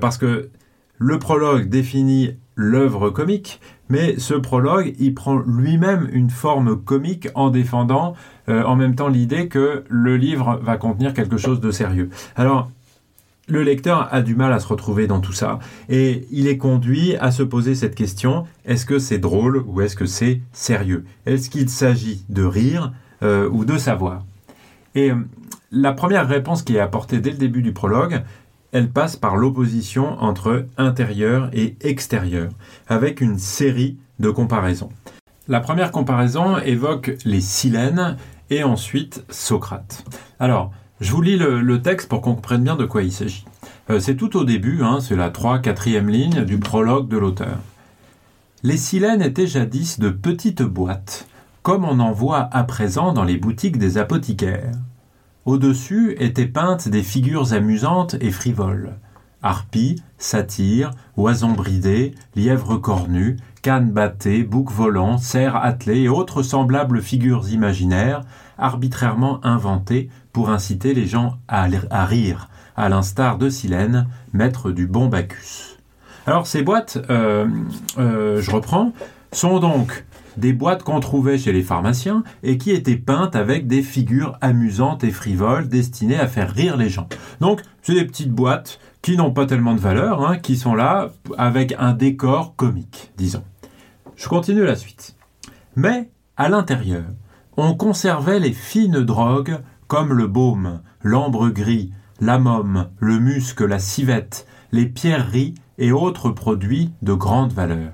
Parce 0.00 0.18
que 0.18 0.50
le 0.98 1.18
prologue 1.18 1.68
définit 1.68 2.36
l'œuvre 2.56 3.10
comique, 3.10 3.60
mais 3.88 4.18
ce 4.18 4.34
prologue, 4.34 4.94
il 4.98 5.14
prend 5.14 5.36
lui-même 5.46 6.08
une 6.12 6.30
forme 6.30 6.76
comique 6.76 7.28
en 7.34 7.50
défendant 7.50 8.14
euh, 8.48 8.64
en 8.64 8.74
même 8.74 8.96
temps 8.96 9.08
l'idée 9.08 9.48
que 9.48 9.84
le 9.88 10.16
livre 10.16 10.58
va 10.62 10.76
contenir 10.76 11.14
quelque 11.14 11.36
chose 11.36 11.60
de 11.60 11.70
sérieux. 11.70 12.10
Alors, 12.34 12.70
le 13.48 13.62
lecteur 13.62 14.08
a 14.12 14.22
du 14.22 14.34
mal 14.34 14.52
à 14.52 14.58
se 14.58 14.66
retrouver 14.66 15.06
dans 15.06 15.20
tout 15.20 15.32
ça 15.32 15.60
et 15.88 16.26
il 16.32 16.48
est 16.48 16.58
conduit 16.58 17.14
à 17.16 17.30
se 17.30 17.44
poser 17.44 17.76
cette 17.76 17.94
question 17.94 18.44
est-ce 18.64 18.86
que 18.86 18.98
c'est 18.98 19.18
drôle 19.18 19.62
ou 19.68 19.82
est-ce 19.82 19.94
que 19.94 20.06
c'est 20.06 20.40
sérieux? 20.52 21.04
Est-ce 21.26 21.48
qu'il 21.48 21.68
s'agit 21.68 22.24
de 22.28 22.42
rire 22.42 22.92
euh, 23.22 23.48
ou 23.48 23.64
de 23.64 23.78
savoir? 23.78 24.24
Et 24.96 25.12
euh, 25.12 25.16
la 25.70 25.92
première 25.92 26.26
réponse 26.26 26.62
qui 26.62 26.76
est 26.76 26.80
apportée 26.80 27.18
dès 27.18 27.30
le 27.30 27.36
début 27.36 27.62
du 27.62 27.72
prologue, 27.72 28.22
elle 28.72 28.90
passe 28.90 29.16
par 29.16 29.36
l'opposition 29.36 30.20
entre 30.20 30.66
intérieur 30.76 31.50
et 31.52 31.76
extérieur, 31.80 32.50
avec 32.88 33.20
une 33.20 33.38
série 33.38 33.96
de 34.18 34.30
comparaisons. 34.30 34.90
La 35.48 35.60
première 35.60 35.92
comparaison 35.92 36.58
évoque 36.58 37.16
les 37.24 37.40
silènes 37.40 38.16
et 38.50 38.64
ensuite 38.64 39.24
Socrate. 39.30 40.04
Alors, 40.40 40.72
je 41.00 41.12
vous 41.12 41.22
lis 41.22 41.36
le, 41.36 41.82
texte 41.82 42.08
pour 42.08 42.20
qu'on 42.20 42.34
comprenne 42.34 42.64
bien 42.64 42.76
de 42.76 42.86
quoi 42.86 43.02
il 43.02 43.12
s'agit. 43.12 43.44
Euh, 43.90 44.00
c'est 44.00 44.16
tout 44.16 44.36
au 44.36 44.44
début, 44.44 44.82
hein, 44.82 44.98
c'est 45.00 45.16
la 45.16 45.30
3-4e 45.30 46.06
ligne 46.06 46.44
du 46.44 46.58
prologue 46.58 47.08
de 47.08 47.18
l'auteur. 47.18 47.58
Les 48.62 48.78
silènes 48.78 49.22
étaient 49.22 49.46
jadis 49.46 49.98
de 49.98 50.08
petites 50.08 50.62
boîtes, 50.62 51.28
comme 51.62 51.84
on 51.84 52.00
en 52.00 52.12
voit 52.12 52.48
à 52.50 52.64
présent 52.64 53.12
dans 53.12 53.24
les 53.24 53.36
boutiques 53.36 53.78
des 53.78 53.98
apothicaires. 53.98 54.72
Au-dessus 55.46 56.16
étaient 56.18 56.46
peintes 56.46 56.88
des 56.88 57.04
figures 57.04 57.52
amusantes 57.52 58.16
et 58.20 58.32
frivoles. 58.32 58.98
Harpies, 59.44 60.02
satyres, 60.18 60.90
oisons 61.16 61.52
bridées, 61.52 62.16
lièvres 62.34 62.78
cornus, 62.78 63.36
cannes 63.62 63.92
battées, 63.92 64.42
boucs 64.42 64.72
volants, 64.72 65.18
cerfs 65.18 65.54
attelés 65.54 66.00
et 66.00 66.08
autres 66.08 66.42
semblables 66.42 67.00
figures 67.00 67.48
imaginaires, 67.48 68.22
arbitrairement 68.58 69.38
inventées 69.46 70.10
pour 70.32 70.50
inciter 70.50 70.94
les 70.94 71.06
gens 71.06 71.38
à, 71.46 71.68
rire, 72.06 72.48
à 72.76 72.88
l'instar 72.88 73.38
de 73.38 73.48
Silène, 73.48 74.08
maître 74.32 74.72
du 74.72 74.88
bon 74.88 75.06
Bacchus. 75.06 75.76
Alors 76.26 76.48
ces 76.48 76.62
boîtes, 76.62 76.98
euh, 77.08 77.46
euh, 77.98 78.42
je 78.42 78.50
reprends, 78.50 78.92
sont 79.30 79.60
donc 79.60 80.04
des 80.36 80.52
boîtes 80.52 80.82
qu'on 80.82 81.00
trouvait 81.00 81.38
chez 81.38 81.52
les 81.52 81.62
pharmaciens 81.62 82.22
et 82.42 82.58
qui 82.58 82.70
étaient 82.70 82.96
peintes 82.96 83.36
avec 83.36 83.66
des 83.66 83.82
figures 83.82 84.36
amusantes 84.40 85.04
et 85.04 85.10
frivoles 85.10 85.68
destinées 85.68 86.18
à 86.18 86.28
faire 86.28 86.50
rire 86.50 86.76
les 86.76 86.88
gens. 86.88 87.08
Donc, 87.40 87.62
c'est 87.82 87.94
des 87.94 88.04
petites 88.04 88.32
boîtes 88.32 88.78
qui 89.02 89.16
n'ont 89.16 89.32
pas 89.32 89.46
tellement 89.46 89.74
de 89.74 89.80
valeur, 89.80 90.26
hein, 90.26 90.38
qui 90.38 90.56
sont 90.56 90.74
là 90.74 91.10
avec 91.38 91.74
un 91.78 91.92
décor 91.92 92.56
comique, 92.56 93.12
disons. 93.16 93.44
Je 94.16 94.28
continue 94.28 94.64
la 94.64 94.76
suite. 94.76 95.16
Mais, 95.76 96.10
à 96.36 96.48
l'intérieur, 96.48 97.04
on 97.56 97.74
conservait 97.74 98.40
les 98.40 98.52
fines 98.52 99.00
drogues 99.00 99.58
comme 99.86 100.12
le 100.12 100.26
baume, 100.26 100.80
l'ambre 101.02 101.48
gris, 101.50 101.92
l'amome, 102.20 102.88
le 102.98 103.18
musc, 103.18 103.60
la 103.60 103.78
civette, 103.78 104.46
les 104.72 104.86
pierreries 104.86 105.54
et 105.78 105.92
autres 105.92 106.30
produits 106.30 106.90
de 107.02 107.12
grande 107.12 107.52
valeur. 107.52 107.92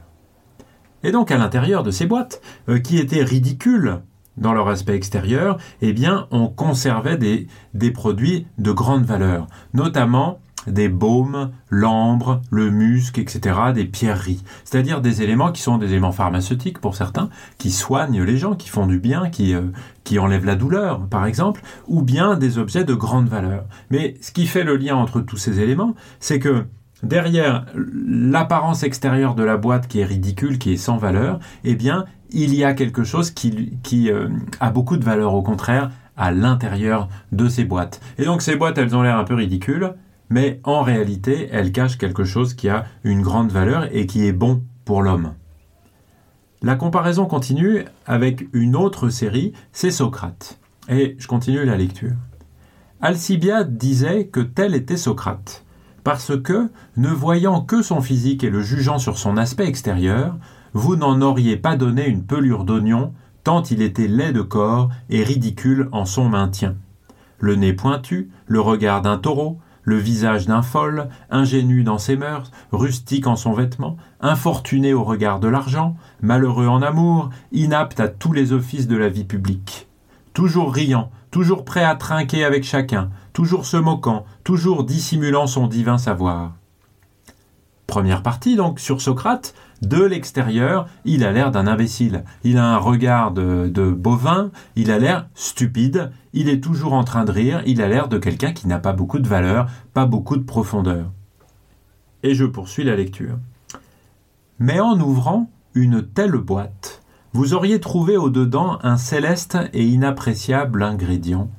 Et 1.02 1.12
donc 1.12 1.30
à 1.30 1.38
l'intérieur 1.38 1.82
de 1.82 1.90
ces 1.90 2.06
boîtes, 2.06 2.40
euh, 2.68 2.78
qui 2.78 2.98
étaient 2.98 3.24
ridicules 3.24 4.00
dans 4.36 4.52
leur 4.52 4.68
aspect 4.68 4.94
extérieur, 4.94 5.58
eh 5.80 5.92
bien 5.92 6.26
on 6.30 6.48
conservait 6.48 7.18
des, 7.18 7.46
des 7.74 7.90
produits 7.90 8.46
de 8.58 8.72
grande 8.72 9.04
valeur, 9.04 9.46
notamment 9.74 10.40
des 10.66 10.88
baumes, 10.88 11.50
l'ambre, 11.70 12.40
le 12.50 12.70
musc, 12.70 13.18
etc., 13.18 13.56
des 13.74 13.84
pierreries, 13.84 14.42
c'est-à-dire 14.64 15.00
des 15.00 15.22
éléments 15.22 15.52
qui 15.52 15.62
sont 15.62 15.78
des 15.78 15.86
éléments 15.86 16.12
pharmaceutiques 16.12 16.78
pour 16.78 16.94
certains, 16.94 17.30
qui 17.58 17.70
soignent 17.70 18.22
les 18.22 18.36
gens, 18.36 18.54
qui 18.54 18.68
font 18.68 18.86
du 18.86 18.98
bien, 18.98 19.30
qui, 19.30 19.54
euh, 19.54 19.62
qui 20.04 20.18
enlèvent 20.18 20.44
la 20.44 20.54
douleur, 20.54 21.06
par 21.08 21.26
exemple, 21.26 21.62
ou 21.88 22.02
bien 22.02 22.36
des 22.36 22.58
objets 22.58 22.84
de 22.84 22.94
grande 22.94 23.28
valeur. 23.28 23.64
Mais 23.90 24.14
ce 24.20 24.32
qui 24.32 24.46
fait 24.46 24.64
le 24.64 24.76
lien 24.76 24.96
entre 24.96 25.20
tous 25.20 25.36
ces 25.36 25.60
éléments, 25.60 25.94
c'est 26.20 26.38
que 26.38 26.66
derrière 27.02 27.66
l'apparence 27.74 28.82
extérieure 28.82 29.34
de 29.34 29.42
la 29.42 29.56
boîte 29.56 29.88
qui 29.88 30.00
est 30.00 30.04
ridicule, 30.04 30.58
qui 30.58 30.72
est 30.72 30.76
sans 30.76 30.96
valeur, 30.96 31.38
eh 31.64 31.74
bien, 31.74 32.04
il 32.30 32.54
y 32.54 32.64
a 32.64 32.74
quelque 32.74 33.04
chose 33.04 33.30
qui, 33.30 34.10
euh, 34.10 34.28
a 34.60 34.70
beaucoup 34.70 34.96
de 34.96 35.04
valeur, 35.04 35.34
au 35.34 35.42
contraire, 35.42 35.90
à 36.16 36.30
l'intérieur 36.30 37.08
de 37.32 37.48
ces 37.48 37.64
boîtes. 37.64 38.00
Et 38.18 38.24
donc 38.24 38.42
ces 38.42 38.56
boîtes, 38.56 38.78
elles 38.78 38.94
ont 38.94 39.02
l'air 39.02 39.18
un 39.18 39.24
peu 39.24 39.34
ridicules, 39.34 39.94
mais 40.30 40.60
en 40.64 40.82
réalité, 40.82 41.48
elles 41.52 41.72
cachent 41.72 41.98
quelque 41.98 42.24
chose 42.24 42.54
qui 42.54 42.68
a 42.68 42.84
une 43.04 43.22
grande 43.22 43.50
valeur 43.50 43.88
et 43.92 44.06
qui 44.06 44.26
est 44.26 44.32
bon 44.32 44.62
pour 44.84 45.02
l'homme. 45.02 45.34
La 46.62 46.76
comparaison 46.76 47.26
continue 47.26 47.84
avec 48.06 48.46
une 48.52 48.76
autre 48.76 49.08
série, 49.08 49.52
c'est 49.72 49.90
Socrate. 49.90 50.58
Et 50.88 51.16
je 51.18 51.26
continue 51.26 51.64
la 51.64 51.76
lecture. 51.76 52.12
Alcibiade 53.00 53.76
disait 53.76 54.26
que 54.26 54.40
tel 54.40 54.74
était 54.74 54.96
Socrate 54.96 55.61
parce 56.04 56.32
que, 56.40 56.70
ne 56.96 57.08
voyant 57.08 57.60
que 57.60 57.82
son 57.82 58.00
physique 58.00 58.44
et 58.44 58.50
le 58.50 58.62
jugeant 58.62 58.98
sur 58.98 59.18
son 59.18 59.36
aspect 59.36 59.66
extérieur, 59.66 60.36
vous 60.74 60.96
n'en 60.96 61.20
auriez 61.20 61.56
pas 61.56 61.76
donné 61.76 62.08
une 62.08 62.24
pelure 62.24 62.64
d'oignon, 62.64 63.12
tant 63.44 63.62
il 63.62 63.82
était 63.82 64.08
laid 64.08 64.32
de 64.32 64.42
corps 64.42 64.90
et 65.10 65.22
ridicule 65.22 65.88
en 65.92 66.04
son 66.04 66.28
maintien. 66.28 66.76
Le 67.38 67.56
nez 67.56 67.72
pointu, 67.72 68.30
le 68.46 68.60
regard 68.60 69.02
d'un 69.02 69.18
taureau, 69.18 69.58
le 69.84 69.96
visage 69.96 70.46
d'un 70.46 70.62
folle, 70.62 71.08
ingénu 71.30 71.82
dans 71.82 71.98
ses 71.98 72.16
mœurs, 72.16 72.50
rustique 72.70 73.26
en 73.26 73.36
son 73.36 73.52
vêtement, 73.52 73.96
infortuné 74.20 74.94
au 74.94 75.02
regard 75.02 75.40
de 75.40 75.48
l'argent, 75.48 75.96
malheureux 76.20 76.68
en 76.68 76.82
amour, 76.82 77.30
inapte 77.50 77.98
à 77.98 78.08
tous 78.08 78.32
les 78.32 78.52
offices 78.52 78.86
de 78.86 78.96
la 78.96 79.08
vie 79.08 79.24
publique. 79.24 79.88
Toujours 80.34 80.72
riant, 80.72 81.10
toujours 81.30 81.64
prêt 81.64 81.84
à 81.84 81.96
trinquer 81.96 82.44
avec 82.44 82.64
chacun, 82.64 83.10
toujours 83.32 83.66
se 83.66 83.76
moquant, 83.76 84.24
toujours 84.44 84.84
dissimulant 84.84 85.46
son 85.46 85.66
divin 85.66 85.98
savoir. 85.98 86.52
Première 87.86 88.22
partie 88.22 88.56
donc 88.56 88.80
sur 88.80 89.00
Socrate, 89.00 89.54
de 89.82 90.02
l'extérieur, 90.02 90.88
il 91.04 91.24
a 91.24 91.32
l'air 91.32 91.50
d'un 91.50 91.66
imbécile. 91.66 92.24
Il 92.44 92.56
a 92.56 92.64
un 92.64 92.78
regard 92.78 93.32
de, 93.32 93.90
bovin, 93.90 94.50
il 94.76 94.90
a 94.90 94.98
l'air 94.98 95.28
stupide, 95.34 96.12
il 96.32 96.48
est 96.48 96.62
toujours 96.62 96.92
en 96.92 97.04
train 97.04 97.24
de 97.24 97.32
rire, 97.32 97.62
il 97.66 97.82
a 97.82 97.88
l'air 97.88 98.08
de 98.08 98.16
quelqu'un 98.18 98.52
qui 98.52 98.68
n'a 98.68 98.78
pas 98.78 98.92
beaucoup 98.92 99.18
de 99.18 99.28
valeur, 99.28 99.68
pas 99.92 100.06
beaucoup 100.06 100.36
de 100.36 100.44
profondeur. 100.44 101.10
Et 102.22 102.34
je 102.34 102.44
poursuis 102.44 102.84
la 102.84 102.96
lecture. 102.96 103.36
Mais 104.58 104.78
en 104.78 104.98
ouvrant 105.00 105.50
une 105.74 106.02
telle 106.02 106.36
boîte, 106.36 107.02
vous 107.32 107.52
auriez 107.52 107.80
trouvé 107.80 108.16
au-dedans 108.16 108.78
un 108.82 108.96
céleste 108.96 109.58
et 109.72 109.84
inappréciable 109.84 110.82
ingrédient, 110.82 111.50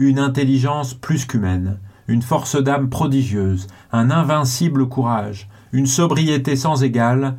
une 0.00 0.18
intelligence 0.18 0.94
plus 0.94 1.26
qu'humaine, 1.26 1.78
une 2.08 2.22
force 2.22 2.56
d'âme 2.56 2.88
prodigieuse, 2.88 3.66
un 3.92 4.10
invincible 4.10 4.88
courage, 4.88 5.46
une 5.72 5.86
sobriété 5.86 6.56
sans 6.56 6.82
égale, 6.82 7.36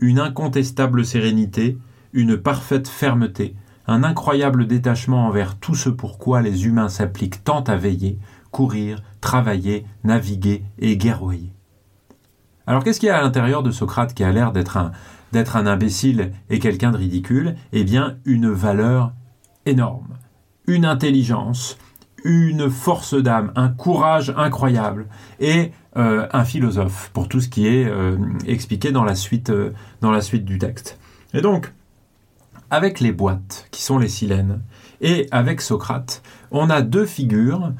une 0.00 0.18
incontestable 0.18 1.04
sérénité, 1.04 1.78
une 2.12 2.36
parfaite 2.36 2.88
fermeté, 2.88 3.54
un 3.86 4.02
incroyable 4.02 4.66
détachement 4.66 5.28
envers 5.28 5.56
tout 5.56 5.76
ce 5.76 5.88
pourquoi 5.88 6.42
les 6.42 6.66
humains 6.66 6.88
s'appliquent 6.88 7.44
tant 7.44 7.60
à 7.62 7.76
veiller, 7.76 8.18
courir, 8.50 9.04
travailler, 9.20 9.86
naviguer 10.02 10.64
et 10.80 10.96
guerroyer. 10.96 11.52
Alors 12.66 12.82
qu'est-ce 12.82 12.98
qu'il 12.98 13.06
y 13.06 13.10
a 13.10 13.18
à 13.18 13.22
l'intérieur 13.22 13.62
de 13.62 13.70
Socrate 13.70 14.14
qui 14.14 14.24
a 14.24 14.32
l'air 14.32 14.50
d'être 14.50 14.76
un, 14.76 14.90
d'être 15.30 15.56
un 15.56 15.66
imbécile 15.66 16.32
et 16.50 16.58
quelqu'un 16.58 16.90
de 16.90 16.96
ridicule? 16.96 17.54
Eh 17.72 17.84
bien, 17.84 18.16
une 18.24 18.50
valeur 18.50 19.12
énorme, 19.64 20.18
une 20.66 20.84
intelligence, 20.84 21.78
une 22.24 22.70
force 22.70 23.14
d'âme, 23.14 23.52
un 23.56 23.68
courage 23.68 24.32
incroyable 24.36 25.06
et 25.38 25.72
euh, 25.96 26.26
un 26.32 26.44
philosophe 26.44 27.10
pour 27.12 27.26
tout 27.26 27.40
ce 27.40 27.48
qui 27.48 27.66
est 27.66 27.84
euh, 27.84 28.16
expliqué 28.46 28.92
dans 28.92 29.04
la, 29.04 29.14
suite, 29.14 29.50
euh, 29.50 29.72
dans 30.00 30.12
la 30.12 30.20
suite 30.20 30.44
du 30.44 30.58
texte. 30.58 30.98
Et 31.34 31.40
donc, 31.40 31.72
avec 32.70 33.00
les 33.00 33.10
boîtes 33.10 33.66
qui 33.72 33.82
sont 33.82 33.98
les 33.98 34.08
silènes 34.08 34.60
et 35.00 35.26
avec 35.32 35.60
Socrate, 35.60 36.22
on 36.52 36.70
a 36.70 36.82
deux 36.82 37.06
figures 37.06 37.72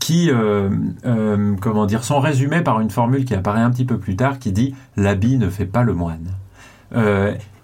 qui 0.00 0.30
comment 1.60 1.86
dire, 1.86 2.02
sont 2.02 2.18
résumées 2.18 2.62
par 2.62 2.80
une 2.80 2.90
formule 2.90 3.24
qui 3.24 3.34
apparaît 3.34 3.60
un 3.60 3.70
petit 3.70 3.84
peu 3.84 3.98
plus 3.98 4.16
tard 4.16 4.38
qui 4.38 4.50
dit 4.50 4.74
l'habit 4.96 5.36
ne 5.36 5.48
fait 5.48 5.66
pas 5.66 5.82
le 5.82 5.94
moine. 5.94 6.34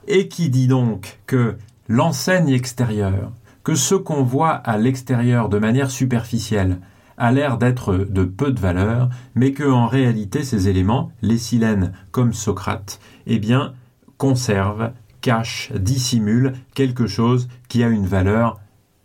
et 0.06 0.28
qui 0.28 0.50
dit 0.50 0.68
donc 0.68 1.18
que 1.26 1.56
l'enseigne 1.88 2.50
extérieure 2.50 3.32
que 3.68 3.74
ce 3.74 3.94
qu'on 3.94 4.22
voit 4.22 4.52
à 4.52 4.78
l'extérieur 4.78 5.50
de 5.50 5.58
manière 5.58 5.90
superficielle 5.90 6.78
a 7.18 7.32
l'air 7.32 7.58
d'être 7.58 7.92
de 7.96 8.24
peu 8.24 8.50
de 8.50 8.58
valeur, 8.58 9.10
mais 9.34 9.52
que 9.52 9.70
en 9.70 9.86
réalité 9.86 10.42
ces 10.42 10.70
éléments, 10.70 11.12
les 11.20 11.36
silènes 11.36 11.92
comme 12.10 12.32
Socrate, 12.32 12.98
eh 13.26 13.38
bien, 13.38 13.74
conservent, 14.16 14.92
cachent, 15.20 15.70
dissimulent 15.74 16.54
quelque 16.72 17.06
chose 17.06 17.46
qui 17.68 17.84
a 17.84 17.88
une 17.88 18.06
valeur 18.06 18.58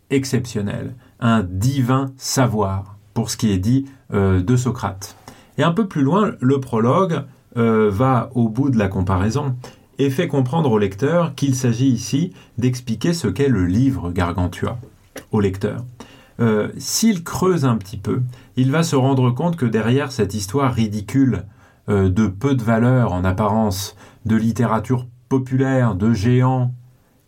exceptionnelle, 0.08 0.94
un 1.20 1.42
divin 1.42 2.12
savoir, 2.16 2.96
pour 3.12 3.28
ce 3.28 3.36
qui 3.36 3.52
est 3.52 3.58
dit 3.58 3.84
euh, 4.14 4.40
de 4.40 4.56
Socrate. 4.56 5.14
Et 5.58 5.62
un 5.62 5.72
peu 5.72 5.86
plus 5.86 6.02
loin, 6.02 6.32
le 6.40 6.58
prologue 6.58 7.24
euh, 7.58 7.90
va 7.90 8.30
au 8.34 8.48
bout 8.48 8.70
de 8.70 8.78
la 8.78 8.88
comparaison 8.88 9.56
et 9.98 10.10
fait 10.10 10.28
comprendre 10.28 10.70
au 10.70 10.78
lecteur 10.78 11.34
qu'il 11.34 11.54
s'agit 11.54 11.88
ici 11.88 12.32
d'expliquer 12.58 13.12
ce 13.12 13.28
qu'est 13.28 13.48
le 13.48 13.66
livre 13.66 14.10
Gargantua 14.10 14.78
au 15.32 15.40
lecteur. 15.40 15.84
Euh, 16.40 16.68
s'il 16.78 17.22
creuse 17.22 17.64
un 17.64 17.76
petit 17.76 17.96
peu, 17.96 18.22
il 18.56 18.70
va 18.70 18.82
se 18.82 18.96
rendre 18.96 19.30
compte 19.30 19.56
que 19.56 19.66
derrière 19.66 20.10
cette 20.10 20.34
histoire 20.34 20.72
ridicule 20.74 21.44
euh, 21.88 22.08
de 22.08 22.26
peu 22.26 22.54
de 22.54 22.62
valeur 22.62 23.12
en 23.12 23.24
apparence, 23.24 23.96
de 24.24 24.36
littérature 24.36 25.06
populaire, 25.28 25.94
de 25.94 26.12
géants, 26.12 26.72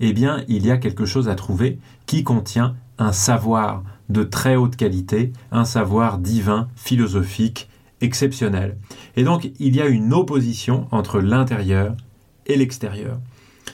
eh 0.01 0.13
bien, 0.13 0.43
il 0.49 0.67
y 0.67 0.71
a 0.71 0.77
quelque 0.77 1.07
chose 1.07 1.29
à 1.29 1.35
trouver 1.35 1.79
qui 2.07 2.25
contient 2.25 2.75
un 2.99 3.13
savoir 3.13 3.83
de 4.09 4.23
très 4.23 4.57
haute 4.57 4.77
qualité, 4.77 5.33
un 5.53 5.65
savoir 5.65 6.19
divin, 6.19 6.69
philosophique, 6.77 7.69
exceptionnel. 8.01 8.77
Et 9.17 9.25
donc, 9.25 9.51
il 9.59 9.75
y 9.75 9.81
a 9.81 9.87
une 9.87 10.13
opposition 10.13 10.87
entre 10.91 11.21
l'intérieur 11.21 11.95
l'extérieur. 12.55 13.19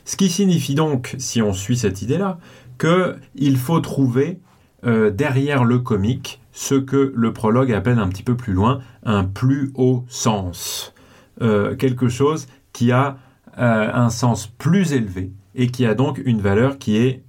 Ce 0.07 0.17
qui 0.17 0.31
signifie 0.31 0.75
donc, 0.75 1.15
si 1.19 1.43
on 1.43 1.53
suit 1.53 1.77
cette 1.77 2.01
idée-là, 2.01 2.39
qu'il 2.79 3.57
faut 3.57 3.81
trouver 3.81 4.41
euh, 4.85 5.11
derrière 5.11 5.65
le 5.65 5.79
comique 5.79 6.41
ce 6.53 6.75
que 6.75 7.13
le 7.15 7.33
prologue 7.33 7.73
appelle 7.73 7.99
un 7.99 8.09
petit 8.09 8.25
peu 8.25 8.37
plus 8.37 8.53
loin 8.53 8.81
un 9.05 9.25
plus 9.25 9.71
haut 9.75 10.05
sens. 10.09 10.93
Euh, 11.41 11.77
quelque 11.77 12.09
chose 12.09 12.49
qui 12.73 12.91
a 12.91 13.19
euh, 13.59 13.91
un 13.93 14.11
sens 14.11 14.47
plus 14.47 14.93
élevé 14.93 15.31
et 15.55 15.69
qui 15.69 15.87
a 15.87 15.95
donc 15.95 16.21
une 16.25 16.41
valeur 16.41 16.79
qui 16.79 16.97
est 16.97 17.23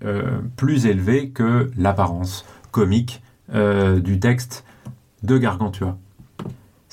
plus 0.56 0.86
élevée 0.86 1.30
que 1.32 1.70
l'apparence 1.78 2.46
comique 2.72 3.22
du 3.50 4.20
texte 4.22 4.64
de 5.24 5.38
Gargantua. 5.38 5.98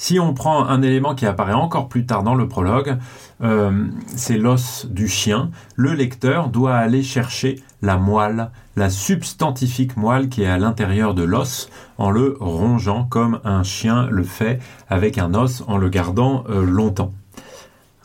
Si 0.03 0.19
on 0.19 0.33
prend 0.33 0.65
un 0.65 0.81
élément 0.81 1.15
qui 1.15 1.27
apparaît 1.27 1.53
encore 1.53 1.91
plus 1.91 2.07
tard 2.07 2.23
dans 2.23 2.35
le 2.35 2.49
prologue, 2.49 2.97
euh, 3.43 3.85
c'est 4.07 4.39
l'os 4.39 4.87
du 4.87 5.09
chien, 5.09 5.51
le 5.77 5.93
lecteur 5.93 6.49
doit 6.49 6.75
aller 6.75 7.03
chercher 7.03 7.61
la 7.83 7.99
moelle, 7.99 8.51
la 8.77 8.89
substantifique 8.89 9.99
moelle 9.99 10.31
qui 10.31 10.43
est 10.43 10.47
à 10.47 10.57
l'intérieur 10.57 11.13
de 11.13 11.23
l'os, 11.23 11.69
en 11.99 12.11
le 12.11 12.39
rongeant 12.41 13.05
comme 13.05 13.41
un 13.45 13.63
chien 13.63 14.09
le 14.11 14.23
fait 14.23 14.59
avec 14.89 15.19
un 15.19 15.35
os 15.35 15.65
en 15.67 15.77
le 15.77 15.91
gardant 15.91 16.45
euh, 16.49 16.65
longtemps. 16.65 17.13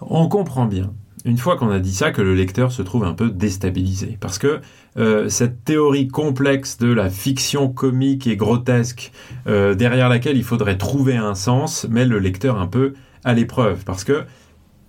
On 0.02 0.28
comprend 0.28 0.66
bien 0.66 0.92
une 1.26 1.40
fois 1.40 1.58
qu'on 1.58 1.72
a 1.72 1.80
dit 1.80 1.94
ça, 1.94 2.12
que 2.12 2.22
le 2.22 2.36
lecteur 2.36 2.72
se 2.72 2.84
trouve 2.84 3.04
un 3.04 3.14
peu 3.14 3.32
déstabilisé. 3.32 4.18
Parce 4.22 4.38
que 4.38 4.62
euh, 4.98 5.28
cette 5.28 5.64
théorie 5.66 6.08
complexe 6.08 6.78
de 6.78 6.92
la 6.92 7.10
fiction 7.10 7.68
comique 7.70 8.28
et 8.28 8.38
grotesque, 8.38 9.12
euh, 9.48 9.76
derrière 9.76 10.08
laquelle 10.08 10.38
il 10.38 10.44
faudrait 10.44 10.78
trouver 10.78 11.18
un 11.18 11.36
sens, 11.36 11.86
met 11.90 12.06
le 12.06 12.20
lecteur 12.20 12.60
un 12.60 12.68
peu 12.68 12.94
à 13.24 13.34
l'épreuve. 13.34 13.84
Parce 13.84 14.04
que 14.04 14.24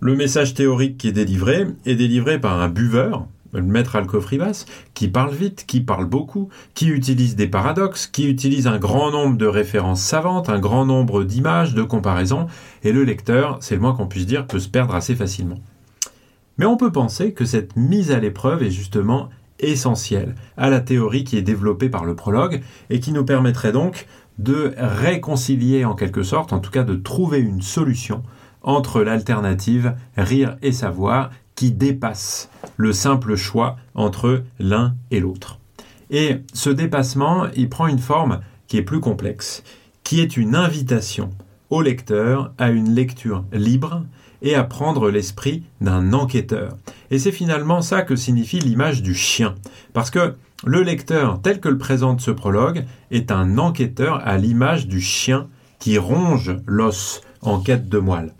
le 0.00 0.14
message 0.14 0.54
théorique 0.54 0.98
qui 0.98 1.08
est 1.08 1.12
délivré 1.12 1.66
est 1.86 1.96
délivré 1.96 2.40
par 2.40 2.60
un 2.60 2.68
buveur, 2.68 3.26
le 3.52 3.62
maître 3.62 3.96
Alcofribas, 3.96 4.66
qui 4.94 5.08
parle 5.08 5.34
vite, 5.34 5.64
qui 5.66 5.80
parle 5.80 6.04
beaucoup, 6.04 6.50
qui 6.75 6.88
utilise 6.88 7.34
des 7.34 7.48
paradoxes, 7.48 8.06
qui 8.06 8.28
utilise 8.28 8.66
un 8.66 8.78
grand 8.78 9.10
nombre 9.10 9.36
de 9.36 9.46
références 9.46 10.02
savantes, 10.02 10.48
un 10.48 10.58
grand 10.58 10.84
nombre 10.84 11.25
d'images, 11.25 11.75
de 11.75 11.82
comparaisons, 11.82 12.46
et 12.84 12.92
le 12.92 13.04
lecteur, 13.04 13.58
c'est 13.60 13.75
le 13.75 13.80
moins 13.80 13.94
qu'on 13.94 14.06
puisse 14.06 14.26
dire, 14.26 14.46
peut 14.46 14.58
se 14.60 14.68
perdre 14.68 14.94
assez 14.94 15.16
facilement. 15.16 15.58
Mais 16.58 16.66
on 16.66 16.76
peut 16.76 16.92
penser 16.92 17.32
que 17.32 17.44
cette 17.44 17.76
mise 17.76 18.12
à 18.12 18.18
l'épreuve 18.18 18.62
est 18.62 18.70
justement 18.70 19.28
essentielle 19.60 20.34
à 20.56 20.70
la 20.70 20.80
théorie 20.80 21.25
qui 21.25 21.36
est 21.36 21.42
développée 21.42 21.88
par 21.88 22.04
le 22.04 22.14
prologue 22.14 22.62
et 22.90 23.00
qui 23.00 23.12
nous 23.12 23.25
permettrait 23.25 23.72
donc 23.72 24.06
de 24.38 24.75
réconcilier 24.76 25.84
en 25.84 25.94
quelque 25.94 26.22
sorte, 26.22 26.52
en 26.52 26.60
tout 26.60 26.70
cas 26.70 26.82
de 26.82 26.94
trouver 26.94 27.38
une 27.38 27.62
solution 27.62 28.22
entre 28.62 29.02
l'alternative 29.02 29.94
rire 30.16 30.56
et 30.62 30.72
savoir 30.72 31.30
qui 31.54 31.70
dépasse 31.70 32.50
le 32.76 32.92
simple 32.92 33.36
choix 33.36 33.76
entre 33.94 34.42
l'un 34.58 34.94
et 35.10 35.20
l'autre. 35.20 35.58
Et 36.10 36.38
ce 36.52 36.70
dépassement, 36.70 37.46
il 37.56 37.68
prend 37.68 37.86
une 37.86 37.98
forme 37.98 38.40
qui 38.68 38.76
est 38.76 38.82
plus 38.82 39.00
complexe, 39.00 39.62
qui 40.04 40.20
est 40.20 40.36
une 40.36 40.54
invitation 40.54 41.30
au 41.70 41.82
lecteur 41.82 42.52
à 42.58 42.70
une 42.70 42.94
lecture 42.94 43.44
libre 43.52 44.04
et 44.42 44.54
à 44.54 44.64
prendre 44.64 45.10
l'esprit 45.10 45.64
d'un 45.80 46.12
enquêteur. 46.12 46.76
Et 47.10 47.18
c'est 47.18 47.32
finalement 47.32 47.82
ça 47.82 48.02
que 48.02 48.16
signifie 48.16 48.58
l'image 48.58 49.02
du 49.02 49.14
chien. 49.14 49.54
Parce 49.92 50.10
que 50.10 50.34
le 50.64 50.82
lecteur, 50.82 51.40
tel 51.42 51.60
que 51.60 51.68
le 51.68 51.78
présente 51.78 52.20
ce 52.20 52.30
prologue, 52.30 52.84
est 53.10 53.30
un 53.30 53.58
enquêteur 53.58 54.26
à 54.26 54.38
l'image 54.38 54.86
du 54.86 55.00
chien 55.00 55.48
qui 55.78 55.98
ronge 55.98 56.56
l'os 56.66 57.20
en 57.42 57.60
quête 57.60 57.88
de 57.88 57.98
moelle. 57.98 58.32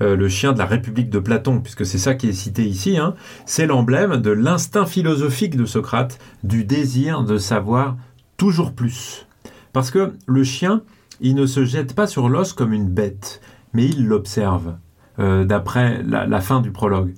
Euh, 0.00 0.16
le 0.16 0.28
chien 0.28 0.52
de 0.52 0.58
la 0.58 0.66
République 0.66 1.10
de 1.10 1.18
Platon, 1.18 1.60
puisque 1.60 1.86
c'est 1.86 1.98
ça 1.98 2.14
qui 2.14 2.28
est 2.28 2.32
cité 2.32 2.64
ici, 2.64 2.98
hein, 2.98 3.14
c'est 3.46 3.66
l'emblème 3.66 4.16
de 4.16 4.30
l'instinct 4.30 4.86
philosophique 4.86 5.56
de 5.56 5.64
Socrate, 5.64 6.18
du 6.42 6.64
désir 6.64 7.22
de 7.22 7.38
savoir 7.38 7.96
toujours 8.36 8.72
plus. 8.72 9.26
Parce 9.72 9.90
que 9.90 10.12
le 10.26 10.44
chien, 10.44 10.82
il 11.20 11.36
ne 11.36 11.46
se 11.46 11.64
jette 11.64 11.94
pas 11.94 12.08
sur 12.08 12.28
l'os 12.28 12.52
comme 12.52 12.72
une 12.72 12.88
bête, 12.88 13.40
mais 13.72 13.86
il 13.86 14.06
l'observe. 14.06 14.74
Euh, 15.18 15.44
d'après 15.44 16.02
la, 16.02 16.40
fin 16.40 16.62
du 16.62 16.70
prologue. 16.70 17.12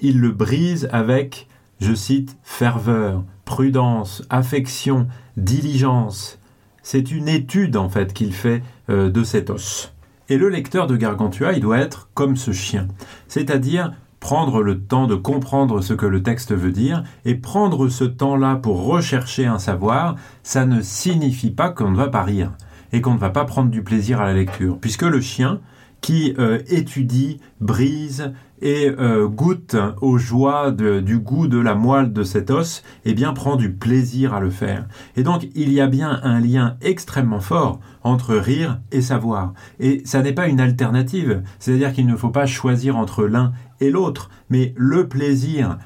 Il 0.00 0.20
le 0.20 0.32
brise 0.32 0.88
avec, 0.92 1.46
je 1.80 1.94
cite, 1.94 2.36
ferveur, 2.42 3.22
prudence, 3.44 4.24
affection, 4.28 5.06
diligence. 5.36 6.40
C'est 6.82 7.12
une 7.12 7.28
étude 7.28 7.76
en 7.76 7.88
fait 7.88 8.12
qu'il 8.12 8.32
fait 8.32 8.62
euh, 8.90 9.08
de 9.08 9.22
cet 9.22 9.50
os. 9.50 9.94
Et 10.28 10.36
le 10.36 10.48
lecteur 10.48 10.88
de 10.88 10.96
Gargantua, 10.96 11.52
il 11.52 11.60
doit 11.60 11.78
être 11.78 12.08
comme 12.12 12.36
ce 12.36 12.50
chien, 12.50 12.88
c'est-à-dire 13.28 13.92
prendre 14.18 14.60
le 14.60 14.80
temps 14.80 15.06
de 15.06 15.14
comprendre 15.14 15.80
ce 15.80 15.94
que 15.94 16.06
le 16.06 16.24
texte 16.24 16.52
veut 16.52 16.72
dire, 16.72 17.04
et 17.24 17.36
prendre 17.36 17.88
ce 17.88 18.02
temps-là 18.02 18.56
pour 18.56 18.84
rechercher 18.84 19.46
un 19.46 19.60
savoir, 19.60 20.16
ça 20.42 20.66
ne 20.66 20.80
signifie 20.82 21.52
pas 21.52 21.70
qu'on 21.70 21.92
ne 21.92 21.96
va 21.96 22.08
pas 22.08 22.24
rire, 22.24 22.50
et 22.92 23.00
qu'on 23.00 23.14
ne 23.14 23.18
va 23.18 23.30
pas 23.30 23.44
prendre 23.44 23.70
du 23.70 23.84
plaisir 23.84 24.20
à 24.20 24.26
la 24.26 24.34
lecture, 24.34 24.76
puisque 24.80 25.02
le 25.02 25.20
chien, 25.20 25.60
qui 26.00 26.34
euh, 26.38 26.60
étudie, 26.68 27.40
brise 27.60 28.32
et 28.60 28.90
euh, 28.98 29.28
goûte 29.28 29.76
aux 30.00 30.18
joies 30.18 30.72
du 30.72 31.18
goût 31.18 31.46
de 31.46 31.58
la 31.58 31.74
moelle 31.74 32.12
de 32.12 32.24
cet 32.24 32.50
os, 32.50 32.82
et 33.04 33.10
eh 33.10 33.14
bien 33.14 33.32
prend 33.32 33.56
du 33.56 33.70
plaisir 33.70 34.34
à 34.34 34.40
le 34.40 34.50
faire. 34.50 34.86
Et 35.16 35.22
donc 35.22 35.48
il 35.54 35.72
y 35.72 35.80
a 35.80 35.86
bien 35.86 36.20
un 36.22 36.40
lien 36.40 36.76
extrêmement 36.80 37.40
fort 37.40 37.80
entre 38.02 38.34
rire 38.34 38.80
et 38.90 39.02
savoir. 39.02 39.52
Et 39.78 40.02
ça 40.04 40.22
n'est 40.22 40.32
pas 40.32 40.48
une 40.48 40.60
alternative, 40.60 41.42
c'est-à-dire 41.58 41.92
qu'il 41.92 42.06
ne 42.06 42.16
faut 42.16 42.30
pas 42.30 42.46
choisir 42.46 42.96
entre 42.96 43.24
l'un 43.26 43.52
et 43.80 43.90
l'autre, 43.90 44.30
mais 44.50 44.74
le 44.76 45.08
plaisir, 45.08 45.78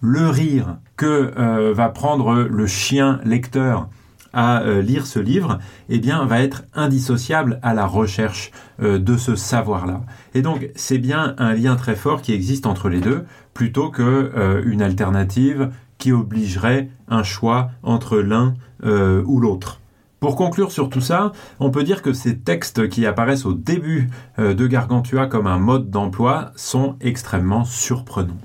le 0.00 0.28
rire 0.28 0.78
que 0.96 1.32
euh, 1.38 1.72
va 1.74 1.88
prendre 1.88 2.34
le 2.34 2.66
chien 2.66 3.20
lecteur 3.24 3.88
à 4.32 4.62
euh, 4.62 4.82
lire 4.82 5.06
ce 5.06 5.18
livre, 5.18 5.58
eh 5.88 5.98
bien, 5.98 6.24
va 6.24 6.40
être 6.40 6.64
indissociable 6.74 7.58
à 7.62 7.74
la 7.74 7.86
recherche 7.86 8.50
euh, 8.82 8.98
de 8.98 9.16
ce 9.16 9.36
savoir-là. 9.36 10.02
Et 10.34 10.42
donc, 10.42 10.70
c'est 10.74 10.98
bien 10.98 11.34
un 11.38 11.54
lien 11.54 11.76
très 11.76 11.96
fort 11.96 12.22
qui 12.22 12.32
existe 12.32 12.66
entre 12.66 12.88
les 12.88 13.00
deux, 13.00 13.24
plutôt 13.54 13.90
que 13.90 14.02
euh, 14.02 14.62
alternative 14.82 15.70
qui 15.98 16.10
obligerait 16.10 16.88
un 17.08 17.22
choix 17.22 17.70
entre 17.84 18.18
l'un 18.18 18.54
ou 18.82 19.38
l'autre. 19.38 19.80
Pour 20.18 20.34
conclure 20.34 20.72
sur 20.72 20.88
tout 20.88 21.00
ça, 21.00 21.30
on 21.60 21.70
peut 21.70 21.84
dire 21.84 22.02
que 22.02 22.12
ces 22.12 22.36
textes 22.36 22.88
qui 22.88 23.06
apparaissent 23.06 23.46
au 23.46 23.52
début 23.52 24.10
de 24.38 24.66
Gargantua 24.66 25.28
comme 25.28 25.46
un 25.46 25.58
mode 25.58 25.90
d'emploi 25.90 26.50
sont 26.56 26.96
extrêmement 27.00 27.64
surprenants. 27.64 28.40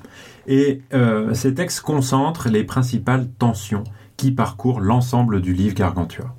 Et 0.46 0.82
ces 1.34 1.56
textes 1.56 1.82
concentrent 1.82 2.50
les 2.50 2.64
principales 2.64 3.28
tensions 3.40 3.86
qui 4.18 4.32
parcourt 4.32 4.82
l'ensemble 4.82 5.42
du 5.42 5.54
livre 5.54 5.76
Gargantua. 5.76 6.36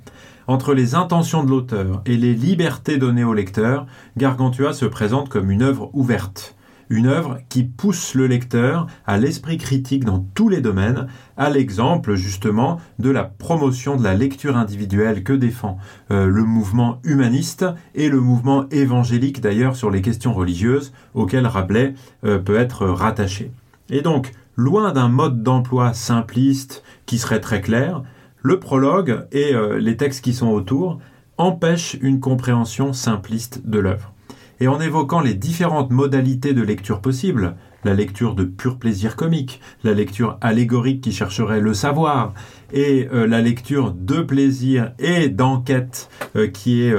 Entre 0.47 0.73
les 0.73 0.95
intentions 0.95 1.43
de 1.43 1.49
l'auteur 1.49 2.01
et 2.05 2.17
les 2.17 2.33
libertés 2.33 2.97
données 2.97 3.23
au 3.23 3.33
lecteur, 3.33 3.85
Gargantua 4.17 4.73
se 4.73 4.85
présente 4.85 5.29
comme 5.29 5.51
une 5.51 5.61
œuvre 5.61 5.89
ouverte, 5.93 6.55
une 6.89 7.05
œuvre 7.05 7.39
qui 7.49 7.63
pousse 7.63 8.15
le 8.15 8.25
lecteur 8.25 8.87
à 9.05 9.17
l'esprit 9.17 9.57
critique 9.57 10.05
dans 10.05 10.25
tous 10.33 10.49
les 10.49 10.59
domaines, 10.59 11.07
à 11.37 11.49
l'exemple 11.49 12.15
justement 12.15 12.79
de 12.97 13.11
la 13.11 13.23
promotion 13.25 13.95
de 13.95 14.03
la 14.03 14.15
lecture 14.15 14.57
individuelle 14.57 15.23
que 15.23 15.33
défend 15.33 15.77
euh, 16.11 16.25
le 16.25 16.43
mouvement 16.43 16.99
humaniste 17.03 17.65
et 17.93 18.09
le 18.09 18.19
mouvement 18.19 18.67
évangélique 18.71 19.41
d'ailleurs 19.41 19.75
sur 19.75 19.91
les 19.91 20.01
questions 20.01 20.33
religieuses 20.33 20.93
auxquelles 21.13 21.47
Rabelais 21.47 21.93
euh, 22.25 22.39
peut 22.39 22.57
être 22.57 22.87
rattaché. 22.87 23.51
Et 23.91 24.01
donc, 24.01 24.31
loin 24.59 24.91
d'un 24.91 25.07
mode 25.07 25.41
d'emploi 25.41 25.93
simpliste 25.93 26.83
qui 27.05 27.17
serait 27.17 27.39
très 27.39 27.61
clair, 27.61 28.03
le 28.41 28.59
prologue 28.59 29.25
et 29.31 29.53
euh, 29.55 29.79
les 29.79 29.95
textes 29.95 30.21
qui 30.21 30.33
sont 30.33 30.49
autour 30.49 30.99
empêchent 31.37 31.97
une 32.01 32.19
compréhension 32.19 32.91
simpliste 32.91 33.65
de 33.65 33.79
l'œuvre. 33.79 34.13
Et 34.59 34.67
en 34.67 34.81
évoquant 34.81 35.21
les 35.21 35.33
différentes 35.33 35.91
modalités 35.91 36.53
de 36.53 36.61
lecture 36.61 36.99
possibles, 36.99 37.55
la 37.85 37.93
lecture 37.93 38.35
de 38.35 38.43
pur 38.43 38.77
plaisir 38.77 39.15
comique, 39.15 39.61
la 39.85 39.93
lecture 39.93 40.37
allégorique 40.41 40.99
qui 40.99 41.13
chercherait 41.13 41.61
le 41.61 41.73
savoir, 41.73 42.33
et 42.73 43.07
euh, 43.13 43.25
la 43.25 43.39
lecture 43.39 43.93
de 43.93 44.21
plaisir 44.21 44.91
et 44.99 45.29
d'enquête 45.29 46.09
euh, 46.35 46.47
qui 46.47 46.81
est 46.81 46.93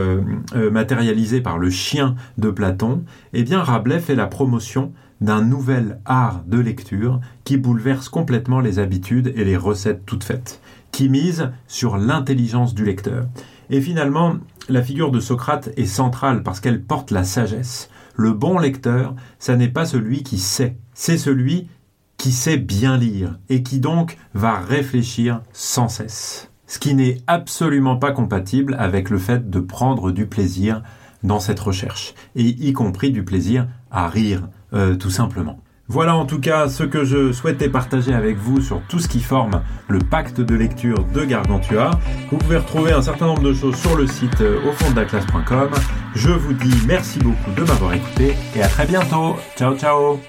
matérialisée 0.70 1.42
par 1.42 1.58
le 1.58 1.68
chien 1.68 2.14
de 2.38 2.50
Platon, 2.50 3.04
eh 3.34 3.42
bien 3.42 3.62
Rabelais 3.62 4.00
fait 4.00 4.14
la 4.14 4.26
promotion 4.26 4.94
d'un 5.20 5.42
nouvel 5.42 6.00
art 6.04 6.42
de 6.46 6.58
lecture 6.58 7.20
qui 7.44 7.56
bouleverse 7.56 8.08
complètement 8.08 8.60
les 8.60 8.78
habitudes 8.78 9.32
et 9.36 9.44
les 9.44 9.56
recettes 9.56 10.04
toutes 10.06 10.24
faites, 10.24 10.60
qui 10.92 11.08
mise 11.08 11.50
sur 11.66 11.96
l'intelligence 11.96 12.74
du 12.74 12.84
lecteur. 12.84 13.26
Et 13.70 13.80
finalement, 13.80 14.36
la 14.68 14.82
figure 14.82 15.10
de 15.10 15.20
Socrate 15.20 15.70
est 15.76 15.86
centrale 15.86 16.42
parce 16.42 16.60
qu'elle 16.60 16.82
porte 16.82 17.10
la 17.10 17.24
sagesse. 17.24 17.90
Le 18.16 18.32
bon 18.32 18.58
lecteur, 18.58 19.14
ça 19.38 19.56
n'est 19.56 19.68
pas 19.68 19.84
celui 19.84 20.22
qui 20.22 20.38
sait, 20.38 20.76
c'est 20.94 21.18
celui 21.18 21.68
qui 22.16 22.32
sait 22.32 22.58
bien 22.58 22.98
lire 22.98 23.38
et 23.48 23.62
qui 23.62 23.80
donc 23.80 24.18
va 24.34 24.58
réfléchir 24.58 25.40
sans 25.52 25.88
cesse. 25.88 26.50
Ce 26.66 26.78
qui 26.78 26.94
n'est 26.94 27.18
absolument 27.26 27.96
pas 27.96 28.12
compatible 28.12 28.76
avec 28.78 29.10
le 29.10 29.18
fait 29.18 29.50
de 29.50 29.58
prendre 29.58 30.12
du 30.12 30.26
plaisir 30.26 30.82
dans 31.22 31.40
cette 31.40 31.60
recherche, 31.60 32.14
et 32.36 32.44
y 32.44 32.72
compris 32.72 33.10
du 33.10 33.24
plaisir 33.24 33.66
à 33.90 34.08
rire, 34.08 34.48
euh, 34.74 34.94
tout 34.94 35.10
simplement. 35.10 35.60
Voilà 35.90 36.14
en 36.14 36.24
tout 36.24 36.38
cas 36.38 36.68
ce 36.68 36.84
que 36.84 37.04
je 37.04 37.32
souhaitais 37.32 37.68
partager 37.68 38.14
avec 38.14 38.36
vous 38.36 38.60
sur 38.60 38.80
tout 38.88 39.00
ce 39.00 39.08
qui 39.08 39.18
forme 39.18 39.60
le 39.88 39.98
pacte 39.98 40.40
de 40.40 40.54
lecture 40.54 41.04
de 41.12 41.24
Gargantua. 41.24 41.90
Vous 42.30 42.38
pouvez 42.38 42.58
retrouver 42.58 42.92
un 42.92 43.02
certain 43.02 43.26
nombre 43.26 43.42
de 43.42 43.52
choses 43.52 43.74
sur 43.74 43.96
le 43.96 44.06
site 44.06 44.40
euh, 44.40 44.60
au 44.68 44.72
fond 44.72 44.88
de 44.92 44.96
la 44.96 45.04
classe.com. 45.04 45.70
Je 46.14 46.30
vous 46.30 46.52
dis 46.52 46.76
merci 46.86 47.18
beaucoup 47.18 47.50
de 47.56 47.62
m'avoir 47.64 47.92
écouté 47.92 48.36
et 48.54 48.62
à 48.62 48.68
très 48.68 48.86
bientôt. 48.86 49.36
Ciao 49.56 49.76
ciao. 49.76 50.20